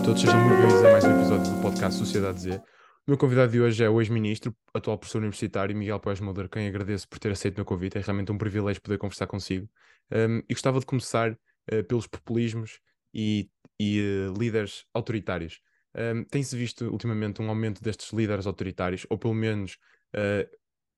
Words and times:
a 0.00 0.02
todos, 0.02 0.22
sejam 0.22 0.40
muito 0.40 0.56
bem-vindos 0.56 0.84
a 0.84 0.92
mais 0.92 1.04
um 1.04 1.10
episódio 1.10 1.52
do 1.52 1.60
podcast 1.60 1.98
Sociedade 1.98 2.40
Z. 2.40 2.56
O 2.56 2.62
meu 3.06 3.18
convidado 3.18 3.52
de 3.52 3.60
hoje 3.60 3.84
é 3.84 3.90
o 3.90 4.00
ex-ministro, 4.00 4.56
atual 4.72 4.96
professor 4.96 5.18
universitário 5.18 5.76
Miguel 5.76 6.00
Pérez 6.00 6.20
Mulder, 6.20 6.48
quem 6.48 6.66
agradeço 6.66 7.06
por 7.06 7.18
ter 7.18 7.30
aceito 7.30 7.56
o 7.56 7.58
meu 7.58 7.66
convite. 7.66 7.98
É 7.98 8.00
realmente 8.00 8.32
um 8.32 8.38
privilégio 8.38 8.80
poder 8.80 8.96
conversar 8.96 9.26
consigo. 9.26 9.68
Um, 10.10 10.38
e 10.48 10.54
gostava 10.54 10.80
de 10.80 10.86
começar 10.86 11.32
uh, 11.32 11.84
pelos 11.86 12.06
populismos 12.06 12.80
e, 13.12 13.50
e 13.78 14.00
uh, 14.00 14.32
líderes 14.38 14.86
autoritários. 14.94 15.60
Um, 15.94 16.24
Tem-se 16.24 16.56
visto 16.56 16.86
ultimamente 16.88 17.42
um 17.42 17.50
aumento 17.50 17.82
destes 17.82 18.10
líderes 18.10 18.46
autoritários, 18.46 19.06
ou 19.10 19.18
pelo 19.18 19.34
menos 19.34 19.76
uh, 20.16 20.48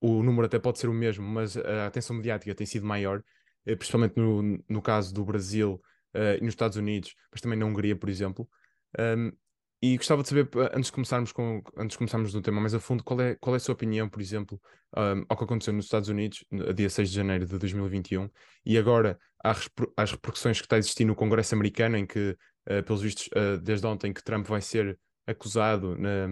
o 0.00 0.23
número 0.23 0.46
até 0.46 0.60
pode 0.60 0.78
ser 0.78 0.88
o 0.88 0.95
mesmo, 0.95 1.27
mas 1.27 1.56
a 1.56 1.87
atenção 1.87 2.14
mediática 2.14 2.55
tem 2.55 2.66
sido 2.66 2.87
maior, 2.87 3.23
principalmente 3.64 4.16
no, 4.16 4.62
no 4.69 4.80
caso 4.80 5.12
do 5.12 5.24
Brasil 5.24 5.80
e 6.14 6.45
nos 6.45 6.52
Estados 6.52 6.77
Unidos, 6.77 7.14
mas 7.30 7.41
também 7.41 7.56
na 7.56 7.64
Hungria, 7.64 7.95
por 7.95 8.09
exemplo. 8.09 8.48
Um, 8.98 9.32
e 9.84 9.96
gostava 9.96 10.23
de 10.23 10.28
saber, 10.28 10.48
antes 10.73 10.87
de 10.87 10.92
começarmos 10.92 11.32
com, 11.32 11.60
antes 11.77 11.95
de 11.95 11.98
começarmos 11.98 12.32
no 12.32 12.41
tema 12.41 12.60
mais 12.60 12.73
a 12.73 12.78
fundo, 12.78 13.02
qual 13.02 13.20
é, 13.20 13.34
qual 13.34 13.55
é 13.55 13.56
a 13.56 13.60
sua 13.60 13.73
opinião, 13.73 14.09
por 14.09 14.23
exemplo, 14.23 14.60
um, 14.96 15.24
ao 15.28 15.37
que 15.37 15.42
aconteceu 15.42 15.73
nos 15.73 15.87
Estados 15.87 16.09
Unidos, 16.09 16.45
no 16.52 16.73
dia 16.73 16.88
6 16.88 17.10
de 17.10 17.16
janeiro 17.16 17.45
de 17.45 17.59
2021, 17.59 18.30
e 18.65 18.78
agora 18.78 19.18
às, 19.42 19.68
repercussões 20.12 20.60
que 20.60 20.66
está 20.66 20.77
a 20.77 20.78
existir 20.78 21.05
no 21.05 21.16
Congresso 21.16 21.56
americano, 21.56 21.96
em 21.96 22.06
que, 22.06 22.37
uh, 22.70 22.82
pelos 22.84 23.02
vistos, 23.02 23.27
uh, 23.28 23.59
desde 23.60 23.84
ontem, 23.84 24.12
que 24.12 24.23
Trump 24.23 24.46
vai 24.46 24.60
ser 24.60 24.96
acusado 25.27 25.96
na 25.98 26.29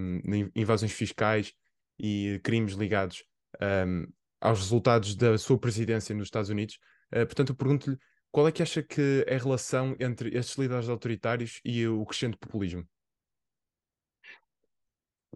invasões 0.54 0.92
fiscais 0.92 1.52
e 1.98 2.40
crimes 2.44 2.74
ligados 2.74 3.24
um, 3.60 4.06
aos 4.40 4.60
resultados 4.60 5.16
da 5.16 5.36
sua 5.36 5.58
presidência 5.58 6.14
nos 6.14 6.28
Estados 6.28 6.50
Unidos. 6.50 6.78
Uh, 7.12 7.26
portanto, 7.26 7.50
eu 7.50 7.56
pergunto-lhe 7.56 7.98
qual 8.30 8.48
é 8.48 8.52
que 8.52 8.62
acha 8.62 8.82
que 8.82 9.24
é 9.26 9.34
a 9.34 9.38
relação 9.38 9.96
entre 9.98 10.36
estes 10.36 10.56
líderes 10.56 10.88
autoritários 10.88 11.60
e 11.64 11.86
o 11.86 12.04
crescente 12.04 12.36
populismo? 12.36 12.86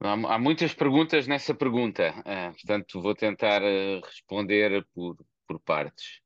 Há, 0.00 0.12
há 0.12 0.38
muitas 0.38 0.74
perguntas 0.74 1.26
nessa 1.26 1.54
pergunta, 1.54 2.10
uh, 2.20 2.52
portanto 2.52 3.00
vou 3.00 3.14
tentar 3.14 3.62
uh, 3.62 4.00
responder 4.04 4.84
por, 4.94 5.16
por 5.46 5.60
partes. 5.60 6.20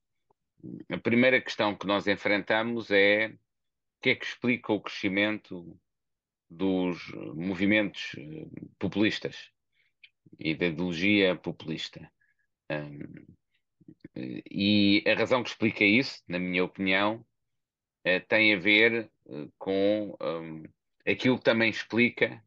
A 0.90 0.98
primeira 0.98 1.40
questão 1.40 1.76
que 1.76 1.86
nós 1.86 2.06
enfrentamos 2.06 2.90
é 2.90 3.28
o 3.28 4.00
que 4.02 4.10
é 4.10 4.14
que 4.14 4.24
explica 4.24 4.72
o 4.72 4.80
crescimento 4.80 5.78
dos 6.50 7.12
movimentos 7.34 8.16
populistas 8.78 9.50
e 10.38 10.54
da 10.54 10.66
ideologia 10.66 11.36
populista. 11.36 12.10
Um, 12.70 13.37
e 14.16 15.02
a 15.06 15.14
razão 15.14 15.42
que 15.42 15.50
explica 15.50 15.84
isso, 15.84 16.22
na 16.28 16.38
minha 16.38 16.64
opinião, 16.64 17.24
eh, 18.04 18.20
tem 18.20 18.54
a 18.54 18.58
ver 18.58 19.10
eh, 19.28 19.48
com 19.58 20.16
um, 20.20 20.62
aquilo 21.06 21.38
que 21.38 21.44
também 21.44 21.70
explica 21.70 22.42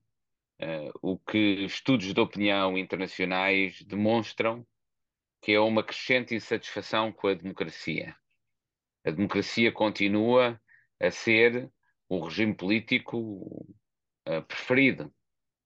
uh, 0.62 0.92
o 1.02 1.18
que 1.18 1.38
estudos 1.66 2.14
de 2.14 2.20
opinião 2.20 2.78
internacionais 2.78 3.82
demonstram, 3.84 4.66
que 5.42 5.54
é 5.54 5.60
uma 5.60 5.84
crescente 5.84 6.36
insatisfação 6.36 7.12
com 7.12 7.28
a 7.28 7.34
democracia. 7.34 8.16
A 9.06 9.12
democracia 9.12 9.72
continua 9.72 10.62
a 11.00 11.10
ser 11.10 11.72
o 12.08 12.20
regime 12.20 12.54
político 12.54 13.18
uh, 14.28 14.42
preferido. 14.48 15.14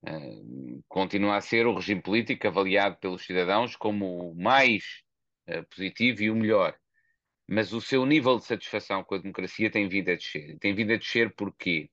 Uh, 0.08 0.84
continua 0.88 1.36
a 1.36 1.42
ser 1.42 1.68
o 1.68 1.74
regime 1.74 2.02
político 2.02 2.48
avaliado 2.48 2.98
pelos 2.98 3.26
cidadãos 3.26 3.76
como 3.76 4.32
o 4.32 4.36
mais 4.36 5.04
positivo 5.70 6.24
e 6.24 6.30
o 6.30 6.36
melhor. 6.36 6.78
Mas 7.48 7.74
o 7.74 7.82
seu 7.82 8.06
nível 8.06 8.38
de 8.38 8.46
satisfação 8.46 9.04
com 9.04 9.16
a 9.16 9.20
democracia 9.20 9.70
tem 9.70 9.88
vindo 9.88 10.10
a 10.10 10.16
descer. 10.16 10.58
Tem 10.60 10.74
vindo 10.74 10.94
a 10.94 10.98
descer 10.98 11.34
porquê? 11.36 11.90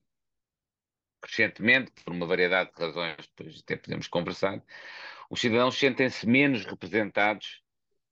Crescentemente, 1.21 1.91
por 2.03 2.13
uma 2.13 2.25
variedade 2.25 2.71
de 2.73 2.81
razões, 2.81 3.15
depois 3.27 3.59
até 3.59 3.77
podemos 3.77 4.07
conversar, 4.07 4.61
os 5.29 5.39
cidadãos 5.39 5.77
sentem-se 5.77 6.27
menos 6.27 6.65
representados 6.65 7.63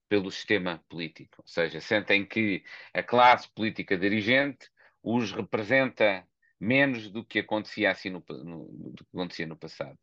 pelo 0.08 0.32
sistema 0.32 0.84
político. 0.88 1.36
Ou 1.40 1.48
seja, 1.48 1.82
sentem 1.82 2.26
que 2.26 2.64
a 2.94 3.02
classe 3.02 3.50
política 3.54 3.98
dirigente 3.98 4.70
os 5.04 5.32
representa 5.32 6.28
menos 6.60 7.10
do 7.10 7.26
que 7.26 7.40
acontecia 7.40 7.92
assim 7.92 8.10
no, 8.10 8.24
no, 8.30 8.68
do 8.92 9.04
que 9.04 9.10
acontecia 9.18 9.48
no 9.48 9.58
passado. 9.58 9.98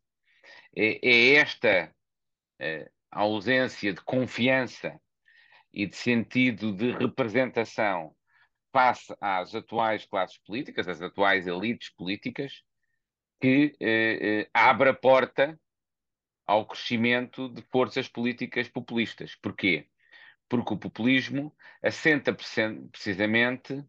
É, 0.75 1.07
é 1.07 1.33
esta 1.35 1.95
uh, 2.59 2.91
ausência 3.11 3.93
de 3.93 4.01
confiança 4.01 4.99
e 5.73 5.85
de 5.85 5.95
sentido 5.95 6.73
de 6.73 6.91
representação 6.91 8.15
face 8.71 9.15
às 9.19 9.55
atuais 9.55 10.05
classes 10.05 10.37
políticas, 10.39 10.87
às 10.87 11.01
atuais 11.01 11.47
elites 11.47 11.89
políticas, 11.95 12.63
que 13.41 13.75
eh, 13.79 14.19
eh, 14.21 14.49
abre 14.53 14.89
a 14.89 14.93
porta 14.93 15.59
ao 16.45 16.65
crescimento 16.65 17.47
de 17.49 17.61
forças 17.71 18.07
políticas 18.07 18.67
populistas. 18.67 19.35
Porquê? 19.35 19.87
Porque 20.47 20.73
o 20.73 20.77
populismo 20.77 21.55
assenta 21.81 22.33
precisamente 22.33 23.85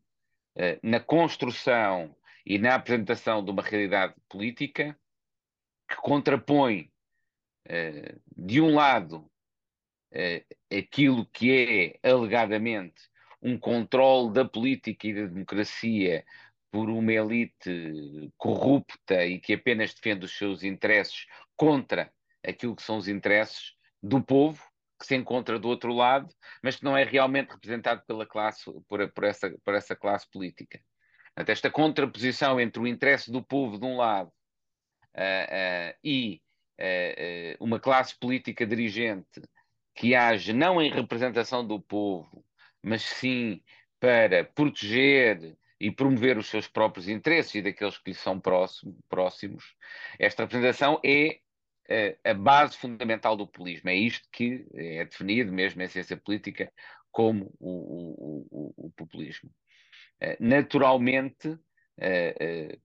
eh, 0.57 0.79
na 0.83 1.01
construção 1.01 2.15
e 2.45 2.59
na 2.59 2.75
apresentação 2.75 3.45
de 3.45 3.51
uma 3.51 3.63
realidade 3.63 4.15
política 4.29 4.99
que 5.89 5.97
contrapõe, 5.97 6.93
eh, 7.65 8.17
de 8.37 8.61
um 8.61 8.75
lado, 8.75 9.30
uh, 10.13 10.77
aquilo 10.77 11.27
que 11.27 11.99
é 12.03 12.09
alegadamente 12.09 13.11
um 13.43 13.59
controle 13.59 14.33
da 14.33 14.45
política 14.45 15.07
e 15.07 15.15
da 15.15 15.27
democracia 15.27 16.25
por 16.71 16.89
uma 16.89 17.13
elite 17.13 18.33
corrupta 18.37 19.25
e 19.25 19.41
que 19.41 19.55
apenas 19.55 19.93
defende 19.95 20.25
os 20.25 20.37
seus 20.37 20.63
interesses 20.63 21.27
contra 21.57 22.13
aquilo 22.47 22.77
que 22.77 22.83
são 22.83 22.97
os 22.97 23.09
interesses 23.09 23.75
do 24.03 24.23
povo, 24.23 24.63
que 24.99 25.07
se 25.07 25.17
encontra 25.17 25.59
do 25.59 25.69
outro 25.69 25.93
lado, 25.93 26.33
mas 26.63 26.77
que 26.77 26.85
não 26.85 26.97
é 26.97 27.05
realmente 27.05 27.51
representado 27.51 28.03
pela 28.07 28.27
classe, 28.27 28.71
por, 28.89 29.11
por, 29.13 29.25
essa, 29.25 29.51
por 29.65 29.75
essa 29.75 29.97
classe 29.97 30.31
política. 30.31 30.81
Portanto, 31.35 31.51
esta 31.51 31.71
contraposição 31.71 32.61
entre 32.61 32.81
o 32.81 32.87
interesse 32.87 33.31
do 33.31 33.43
povo 33.43 33.79
de 33.79 33.87
um 33.87 33.97
lado 33.97 34.29
uh, 34.29 35.93
uh, 35.93 35.99
e 36.05 36.41
uh, 36.79 37.65
uma 37.65 37.81
classe 37.81 38.19
política 38.19 38.67
dirigente 38.67 39.41
que 39.95 40.15
age 40.15 40.53
não 40.53 40.81
em 40.81 40.91
representação 40.91 41.67
do 41.67 41.81
povo, 41.81 42.45
mas 42.83 43.03
sim 43.03 43.63
para 43.99 44.45
proteger 44.45 45.57
e 45.79 45.91
promover 45.91 46.37
os 46.37 46.49
seus 46.49 46.69
próprios 46.69 47.09
interesses 47.09 47.55
e 47.55 47.63
daqueles 47.63 47.99
que 47.99 48.11
lhe 48.11 48.17
são 48.17 48.41
próximos, 49.09 49.75
esta 50.19 50.43
representação 50.43 51.01
é 51.05 51.41
eh, 51.89 52.19
a 52.23 52.35
base 52.35 52.77
fundamental 52.77 53.37
do 53.37 53.47
populismo. 53.47 53.89
É 53.89 53.95
isto 53.95 54.29
que 54.31 54.67
é 54.75 55.05
definido, 55.05 55.53
mesmo 55.53 55.83
em 55.83 55.89
ciência 55.89 56.17
política, 56.17 56.73
como 57.11 57.53
o, 57.59 57.71
o, 57.71 58.47
o, 58.51 58.87
o 58.87 58.91
populismo. 58.91 59.51
Eh, 60.21 60.37
naturalmente, 60.39 61.59
eh, 61.99 62.79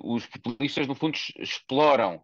os 0.00 0.26
populistas, 0.26 0.86
no 0.86 0.94
fundo, 0.94 1.16
exploram 1.38 2.22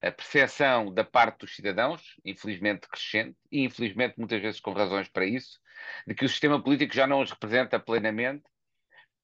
a 0.00 0.10
percepção 0.10 0.92
da 0.92 1.04
parte 1.04 1.40
dos 1.40 1.54
cidadãos, 1.54 2.16
infelizmente 2.24 2.88
crescente, 2.88 3.36
e 3.50 3.64
infelizmente 3.64 4.14
muitas 4.18 4.40
vezes 4.40 4.60
com 4.60 4.72
razões 4.72 5.08
para 5.08 5.26
isso, 5.26 5.60
de 6.06 6.14
que 6.14 6.24
o 6.24 6.28
sistema 6.28 6.62
político 6.62 6.94
já 6.94 7.06
não 7.06 7.20
os 7.20 7.30
representa 7.30 7.78
plenamente, 7.78 8.44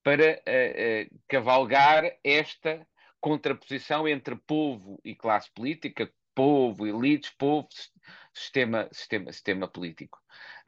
para 0.02 0.32
uh, 0.32 1.14
uh, 1.14 1.20
cavalgar 1.28 2.04
esta 2.24 2.86
contraposição 3.20 4.06
entre 4.06 4.36
povo 4.36 5.00
e 5.04 5.14
classe 5.14 5.50
política, 5.52 6.10
povo, 6.34 6.86
elites, 6.86 7.30
povo, 7.30 7.68
sistema, 8.32 8.88
sistema, 8.92 9.32
sistema 9.32 9.68
político. 9.68 10.18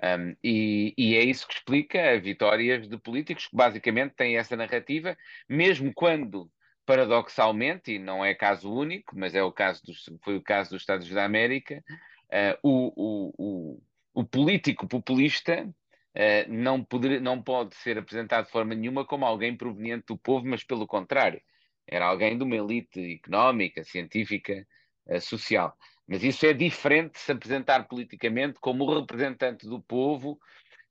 Um, 0.02 0.36
e, 0.42 0.92
e, 0.98 1.16
é 1.16 1.22
isso 1.22 1.46
que 1.46 1.54
explica 1.54 2.10
as 2.10 2.22
vitórias 2.22 2.88
de 2.88 2.98
políticos 2.98 3.46
que 3.46 3.56
basicamente 3.56 4.14
têm 4.14 4.36
essa 4.36 4.56
narrativa, 4.56 5.16
mesmo 5.48 5.92
quando 5.94 6.50
paradoxalmente, 6.86 7.92
e 7.92 7.98
não 7.98 8.24
é 8.24 8.34
caso 8.34 8.72
único, 8.72 9.16
mas 9.16 9.34
é 9.34 9.42
o 9.42 9.52
caso 9.52 9.82
dos, 9.84 10.10
foi 10.22 10.36
o 10.36 10.42
caso 10.42 10.70
dos 10.70 10.82
Estados 10.82 11.08
da 11.08 11.24
América, 11.24 11.84
uh, 12.30 12.58
o, 12.62 12.92
o, 12.96 13.34
o, 13.38 13.82
o, 14.14 14.24
político 14.24 14.88
populista 14.88 15.64
uh, 15.64 16.52
não, 16.52 16.82
poder, 16.82 17.20
não 17.20 17.42
pode 17.42 17.74
ser 17.76 17.98
apresentado 17.98 18.46
de 18.46 18.52
forma 18.52 18.74
nenhuma 18.74 19.04
como 19.04 19.24
alguém 19.24 19.56
proveniente 19.56 20.06
do 20.06 20.18
povo, 20.18 20.46
mas 20.46 20.64
pelo 20.64 20.86
contrário, 20.86 21.40
era 21.86 22.06
alguém 22.06 22.36
de 22.36 22.44
uma 22.44 22.56
elite 22.56 23.14
económica, 23.14 23.84
científica, 23.84 24.66
uh, 25.06 25.20
social. 25.20 25.76
Mas 26.08 26.24
isso 26.24 26.44
é 26.44 26.52
diferente 26.52 27.12
de 27.12 27.18
se 27.20 27.30
apresentar 27.30 27.86
politicamente 27.86 28.58
como 28.60 28.84
o 28.84 29.00
representante 29.00 29.64
do 29.66 29.80
povo 29.80 30.40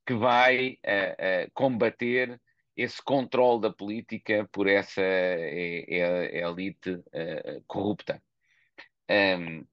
que 0.06 0.14
vai 0.14 0.80
combater 1.54 2.40
esse 2.82 3.02
controle 3.02 3.62
da 3.62 3.72
política 3.72 4.48
por 4.52 4.68
essa 4.68 5.02
é, 5.02 5.86
é, 5.88 6.40
é 6.40 6.48
elite 6.48 6.92
uh, 6.92 7.64
corrupta. 7.68 8.22
Um, 9.10 9.66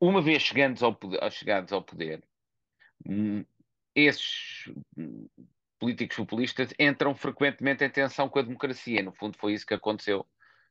uma 0.00 0.20
vez 0.20 0.42
chegados 0.42 0.82
ao 0.82 0.94
poder, 0.94 1.30
chegados 1.30 1.72
ao 1.72 1.82
poder 1.82 2.22
um, 3.06 3.44
esses 3.94 4.70
políticos 5.78 6.16
populistas 6.16 6.74
entram 6.78 7.14
frequentemente 7.14 7.84
em 7.84 7.90
tensão 7.90 8.28
com 8.28 8.38
a 8.38 8.42
democracia. 8.42 9.02
No 9.02 9.12
fundo, 9.12 9.36
foi 9.38 9.52
isso 9.52 9.66
que 9.66 9.74
aconteceu 9.74 10.26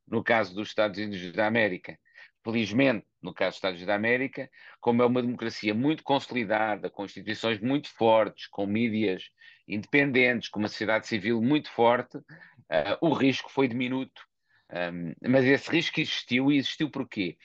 no 0.07 0.23
caso 0.23 0.53
dos 0.53 0.69
Estados 0.69 0.97
Unidos 0.97 1.31
da 1.31 1.47
América. 1.47 1.97
Felizmente, 2.43 3.05
no 3.23 3.33
caso 3.33 3.51
dos 3.51 3.57
Estados 3.57 3.85
da 3.85 3.95
América, 3.95 4.49
como 4.81 5.01
é 5.01 5.05
uma 5.05 5.21
democracia 5.21 5.73
muito 5.73 6.03
consolidada, 6.03 6.89
com 6.89 7.05
instituições 7.05 7.59
muito 7.59 7.89
fortes, 7.89 8.47
com 8.47 8.65
mídias 8.65 9.29
independentes, 9.67 10.49
com 10.49 10.59
uma 10.59 10.67
sociedade 10.67 11.07
civil 11.07 11.41
muito 11.41 11.71
forte, 11.71 12.17
uh, 12.17 12.97
o 13.01 13.13
risco 13.13 13.49
foi 13.49 13.67
diminuto. 13.67 14.21
Um, 14.69 15.13
mas 15.29 15.45
esse 15.45 15.71
risco 15.71 15.99
existiu 15.99 16.51
e 16.51 16.57
existiu 16.57 16.89
porquê? 16.89 17.37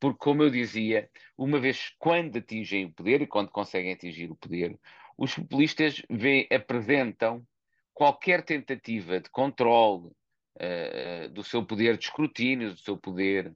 Porque, 0.00 0.18
como 0.18 0.42
eu 0.42 0.50
dizia, 0.50 1.10
uma 1.36 1.58
vez 1.58 1.92
quando 1.98 2.38
atingem 2.38 2.86
o 2.86 2.92
poder 2.92 3.20
e 3.20 3.26
quando 3.26 3.50
conseguem 3.50 3.92
atingir 3.92 4.30
o 4.30 4.36
poder, 4.36 4.78
os 5.16 5.34
populistas 5.34 6.00
vê, 6.08 6.48
apresentam 6.50 7.44
qualquer 7.92 8.44
tentativa 8.44 9.20
de 9.20 9.28
controle 9.28 10.06
uh, 10.06 11.28
do 11.30 11.42
seu 11.42 11.66
poder, 11.66 11.98
de 11.98 12.04
escrutínio 12.04 12.72
do 12.72 12.78
seu 12.78 12.96
poder, 12.96 13.52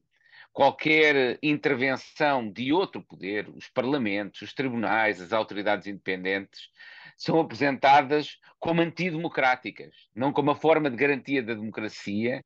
qualquer 0.52 1.38
intervenção 1.42 2.50
de 2.50 2.72
outro 2.72 3.02
poder, 3.02 3.48
os 3.48 3.68
parlamentos, 3.68 4.42
os 4.42 4.52
tribunais, 4.52 5.20
as 5.20 5.32
autoridades 5.32 5.86
independentes, 5.86 6.68
são 7.16 7.40
apresentadas 7.40 8.38
como 8.58 8.82
antidemocráticas, 8.82 10.08
não 10.14 10.32
como 10.32 10.50
a 10.50 10.56
forma 10.56 10.90
de 10.90 10.96
garantia 10.96 11.42
da 11.42 11.54
democracia, 11.54 12.44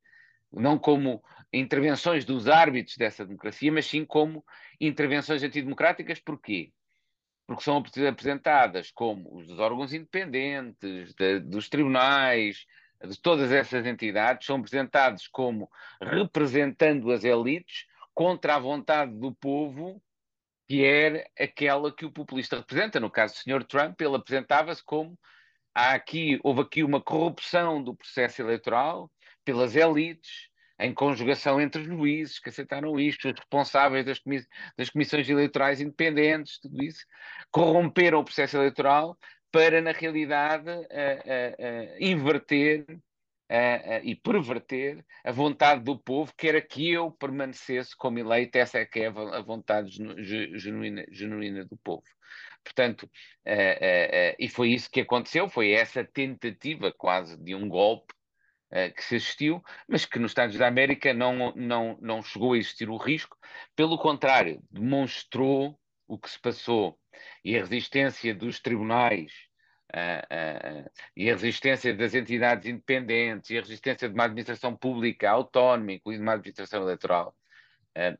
não 0.51 0.77
como 0.77 1.21
intervenções 1.51 2.23
dos 2.23 2.47
árbitros 2.47 2.95
dessa 2.95 3.25
democracia, 3.25 3.71
mas 3.71 3.85
sim 3.85 4.05
como 4.05 4.43
intervenções 4.79 5.43
antidemocráticas. 5.43 6.19
Porquê? 6.19 6.71
Porque 7.45 7.63
são 7.63 7.83
apresentadas 8.09 8.91
como 8.91 9.37
os 9.37 9.49
órgãos 9.59 9.93
independentes, 9.93 11.13
de, 11.13 11.39
dos 11.39 11.69
tribunais, 11.69 12.65
de 13.03 13.19
todas 13.21 13.51
essas 13.51 13.85
entidades, 13.85 14.45
são 14.45 14.57
apresentados 14.57 15.27
como 15.27 15.69
representando 16.01 17.11
as 17.11 17.23
elites 17.23 17.85
contra 18.17 18.55
a 18.55 18.59
vontade 18.59 19.13
do 19.13 19.31
povo, 19.31 20.01
que 20.67 20.83
é 20.83 21.27
aquela 21.39 21.95
que 21.95 22.03
o 22.03 22.11
populista 22.11 22.57
representa. 22.57 22.99
No 22.99 23.11
caso 23.11 23.35
do 23.35 23.37
Sr. 23.37 23.63
Trump, 23.63 24.01
ele 24.01 24.15
apresentava-se 24.15 24.83
como 24.83 25.15
há 25.71 25.91
aqui, 25.91 26.39
houve 26.43 26.61
aqui 26.61 26.83
uma 26.83 26.99
corrupção 26.99 27.83
do 27.83 27.95
processo 27.95 28.41
eleitoral 28.41 29.11
pelas 29.45 29.75
elites, 29.75 30.49
em 30.79 30.95
conjugação 30.95 31.61
entre 31.61 31.83
os 31.83 31.87
juízes 31.87 32.39
que 32.39 32.49
aceitaram 32.49 32.99
isto, 32.99 33.27
os 33.27 33.35
responsáveis 33.35 34.03
das, 34.03 34.17
comiss 34.17 34.47
das 34.75 34.89
comissões 34.89 35.29
eleitorais 35.29 35.79
independentes, 35.79 36.57
tudo 36.59 36.83
isso, 36.83 37.05
corromperam 37.51 38.21
o 38.21 38.25
processo 38.25 38.57
eleitoral 38.57 39.15
para, 39.51 39.79
na 39.79 39.91
realidade, 39.91 40.71
uh, 40.71 41.97
uh, 43.51 43.97
uh, 43.97 44.01
e 44.03 44.15
perverter 44.15 45.05
a 45.23 45.31
vontade 45.31 45.83
do 45.83 45.97
povo, 45.97 46.33
que 46.37 46.47
era 46.47 46.61
que 46.61 46.91
eu 46.91 47.11
permanecesse 47.11 47.95
como 47.95 48.19
eleito, 48.19 48.57
essa 48.57 48.79
é 48.79 48.85
que 48.85 48.99
é 48.99 49.07
a 49.07 49.41
vontade 49.41 49.91
genuína, 50.57 51.05
genuína 51.11 51.65
do 51.65 51.77
povo. 51.77 52.03
Portanto, 52.63 53.09
e 54.37 54.49
foi 54.49 54.71
isso 54.71 54.91
que 54.91 54.99
aconteceu, 54.99 55.47
foi 55.47 55.71
essa 55.71 56.03
tentativa 56.03 56.91
quase 56.91 57.37
de 57.41 57.55
um 57.55 57.69
golpe 57.69 58.13
uh, 58.71 58.93
que 58.93 59.03
se 59.03 59.15
assistiu, 59.15 59.63
mas 59.87 60.05
que 60.05 60.19
nos 60.19 60.31
Estados 60.31 60.57
da 60.57 60.67
América 60.67 61.13
não, 61.13 61.53
não, 61.55 61.97
não 62.01 62.21
chegou 62.21 62.53
a 62.53 62.57
existir 62.57 62.89
o 62.89 62.97
risco, 62.97 63.37
pelo 63.75 63.97
contrário, 63.97 64.61
demonstrou 64.71 65.79
o 66.07 66.17
que 66.17 66.29
se 66.29 66.39
passou 66.39 66.97
e 67.43 67.55
a 67.55 67.59
resistência 67.59 68.33
dos 68.33 68.59
tribunais 68.59 69.46
uh, 69.93 70.85
uh, 70.85 70.91
e 71.15 71.29
a 71.29 71.33
resistência 71.33 71.93
das 71.93 72.13
entidades 72.13 72.67
independentes 72.67 73.49
e 73.49 73.57
a 73.57 73.61
resistência 73.61 74.07
de 74.07 74.13
uma 74.13 74.25
administração 74.25 74.75
pública 74.75 75.29
autónoma, 75.29 75.93
incluindo 75.93 76.23
uma 76.23 76.33
administração 76.33 76.81
eleitoral, 76.81 77.35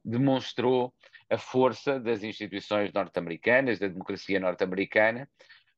demonstrou 0.04 0.92
a 1.30 1.38
força 1.38 2.00
das 2.00 2.24
instituições 2.24 2.92
norte-americanas, 2.92 3.78
da 3.78 3.88
democracia 3.88 4.40
norte-americana, 4.40 5.30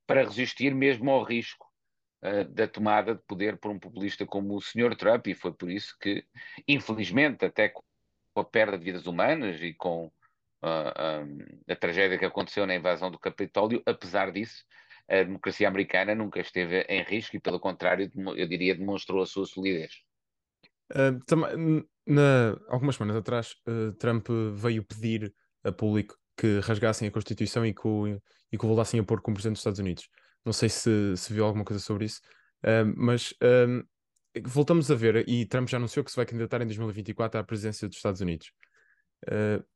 para 0.07 0.23
resistir 0.23 0.73
mesmo 0.73 1.11
ao 1.11 1.21
risco 1.21 1.67
da 2.49 2.65
tomada 2.65 3.15
de 3.15 3.21
poder 3.23 3.57
por 3.57 3.71
um 3.71 3.77
populista 3.77 4.25
como 4.25 4.55
o 4.55 4.61
Sr. 4.61 4.95
Trump, 4.95 5.27
e 5.27 5.35
foi 5.35 5.51
por 5.51 5.69
isso 5.69 5.97
que, 5.99 6.23
infelizmente, 6.65 7.43
até 7.43 7.67
com 7.67 7.83
a 8.35 8.43
perda 8.45 8.77
de 8.77 8.85
vidas 8.85 9.05
humanas 9.05 9.61
e 9.61 9.73
com 9.73 10.09
ah, 10.61 10.93
ah, 10.95 11.71
a 11.71 11.75
tragédia 11.75 12.17
que 12.17 12.25
aconteceu 12.25 12.65
na 12.65 12.75
invasão 12.75 13.09
do 13.09 13.17
Capitólio, 13.17 13.81
apesar 13.85 14.31
disso, 14.31 14.65
a 15.09 15.23
democracia 15.23 15.67
americana 15.67 16.13
nunca 16.13 16.39
esteve 16.39 16.81
em 16.87 17.03
risco 17.03 17.35
e, 17.35 17.39
pelo 17.39 17.59
contrário, 17.59 18.09
eu 18.35 18.47
diria, 18.47 18.75
demonstrou 18.75 19.23
a 19.23 19.25
sua 19.25 19.45
solidez. 19.45 19.91
Uh, 20.91 21.19
também, 21.25 21.83
na, 22.05 22.57
algumas 22.67 22.95
semanas 22.95 23.17
atrás, 23.17 23.55
uh, 23.67 23.91
Trump 23.93 24.27
veio 24.53 24.83
pedir 24.83 25.33
a 25.63 25.71
público 25.71 26.15
que 26.37 26.59
rasgassem 26.59 27.07
a 27.07 27.11
Constituição 27.11 27.65
e 27.65 27.73
que 27.73 27.87
o, 27.87 28.07
e 28.07 28.57
que 28.57 28.65
o 28.65 28.67
voltassem 28.67 28.99
a 28.99 29.03
pôr 29.03 29.21
como 29.21 29.35
Presidente 29.35 29.55
dos 29.55 29.61
Estados 29.61 29.79
Unidos. 29.79 30.07
Não 30.45 30.53
sei 30.53 30.69
se, 30.69 31.17
se 31.17 31.33
viu 31.33 31.43
alguma 31.43 31.65
coisa 31.65 31.81
sobre 31.81 32.05
isso, 32.05 32.21
uh, 32.63 32.93
mas 32.95 33.33
voltamos 34.45 34.89
a 34.91 34.95
ver, 34.95 35.27
e 35.27 35.45
Trump 35.45 35.67
já 35.67 35.77
anunciou 35.77 36.03
que 36.03 36.11
se 36.11 36.17
vai 36.17 36.25
candidatar 36.25 36.61
em 36.61 36.65
2024 36.65 37.39
à 37.39 37.43
presidência 37.43 37.87
dos 37.87 37.97
Estados 37.97 38.21
Unidos. 38.21 38.51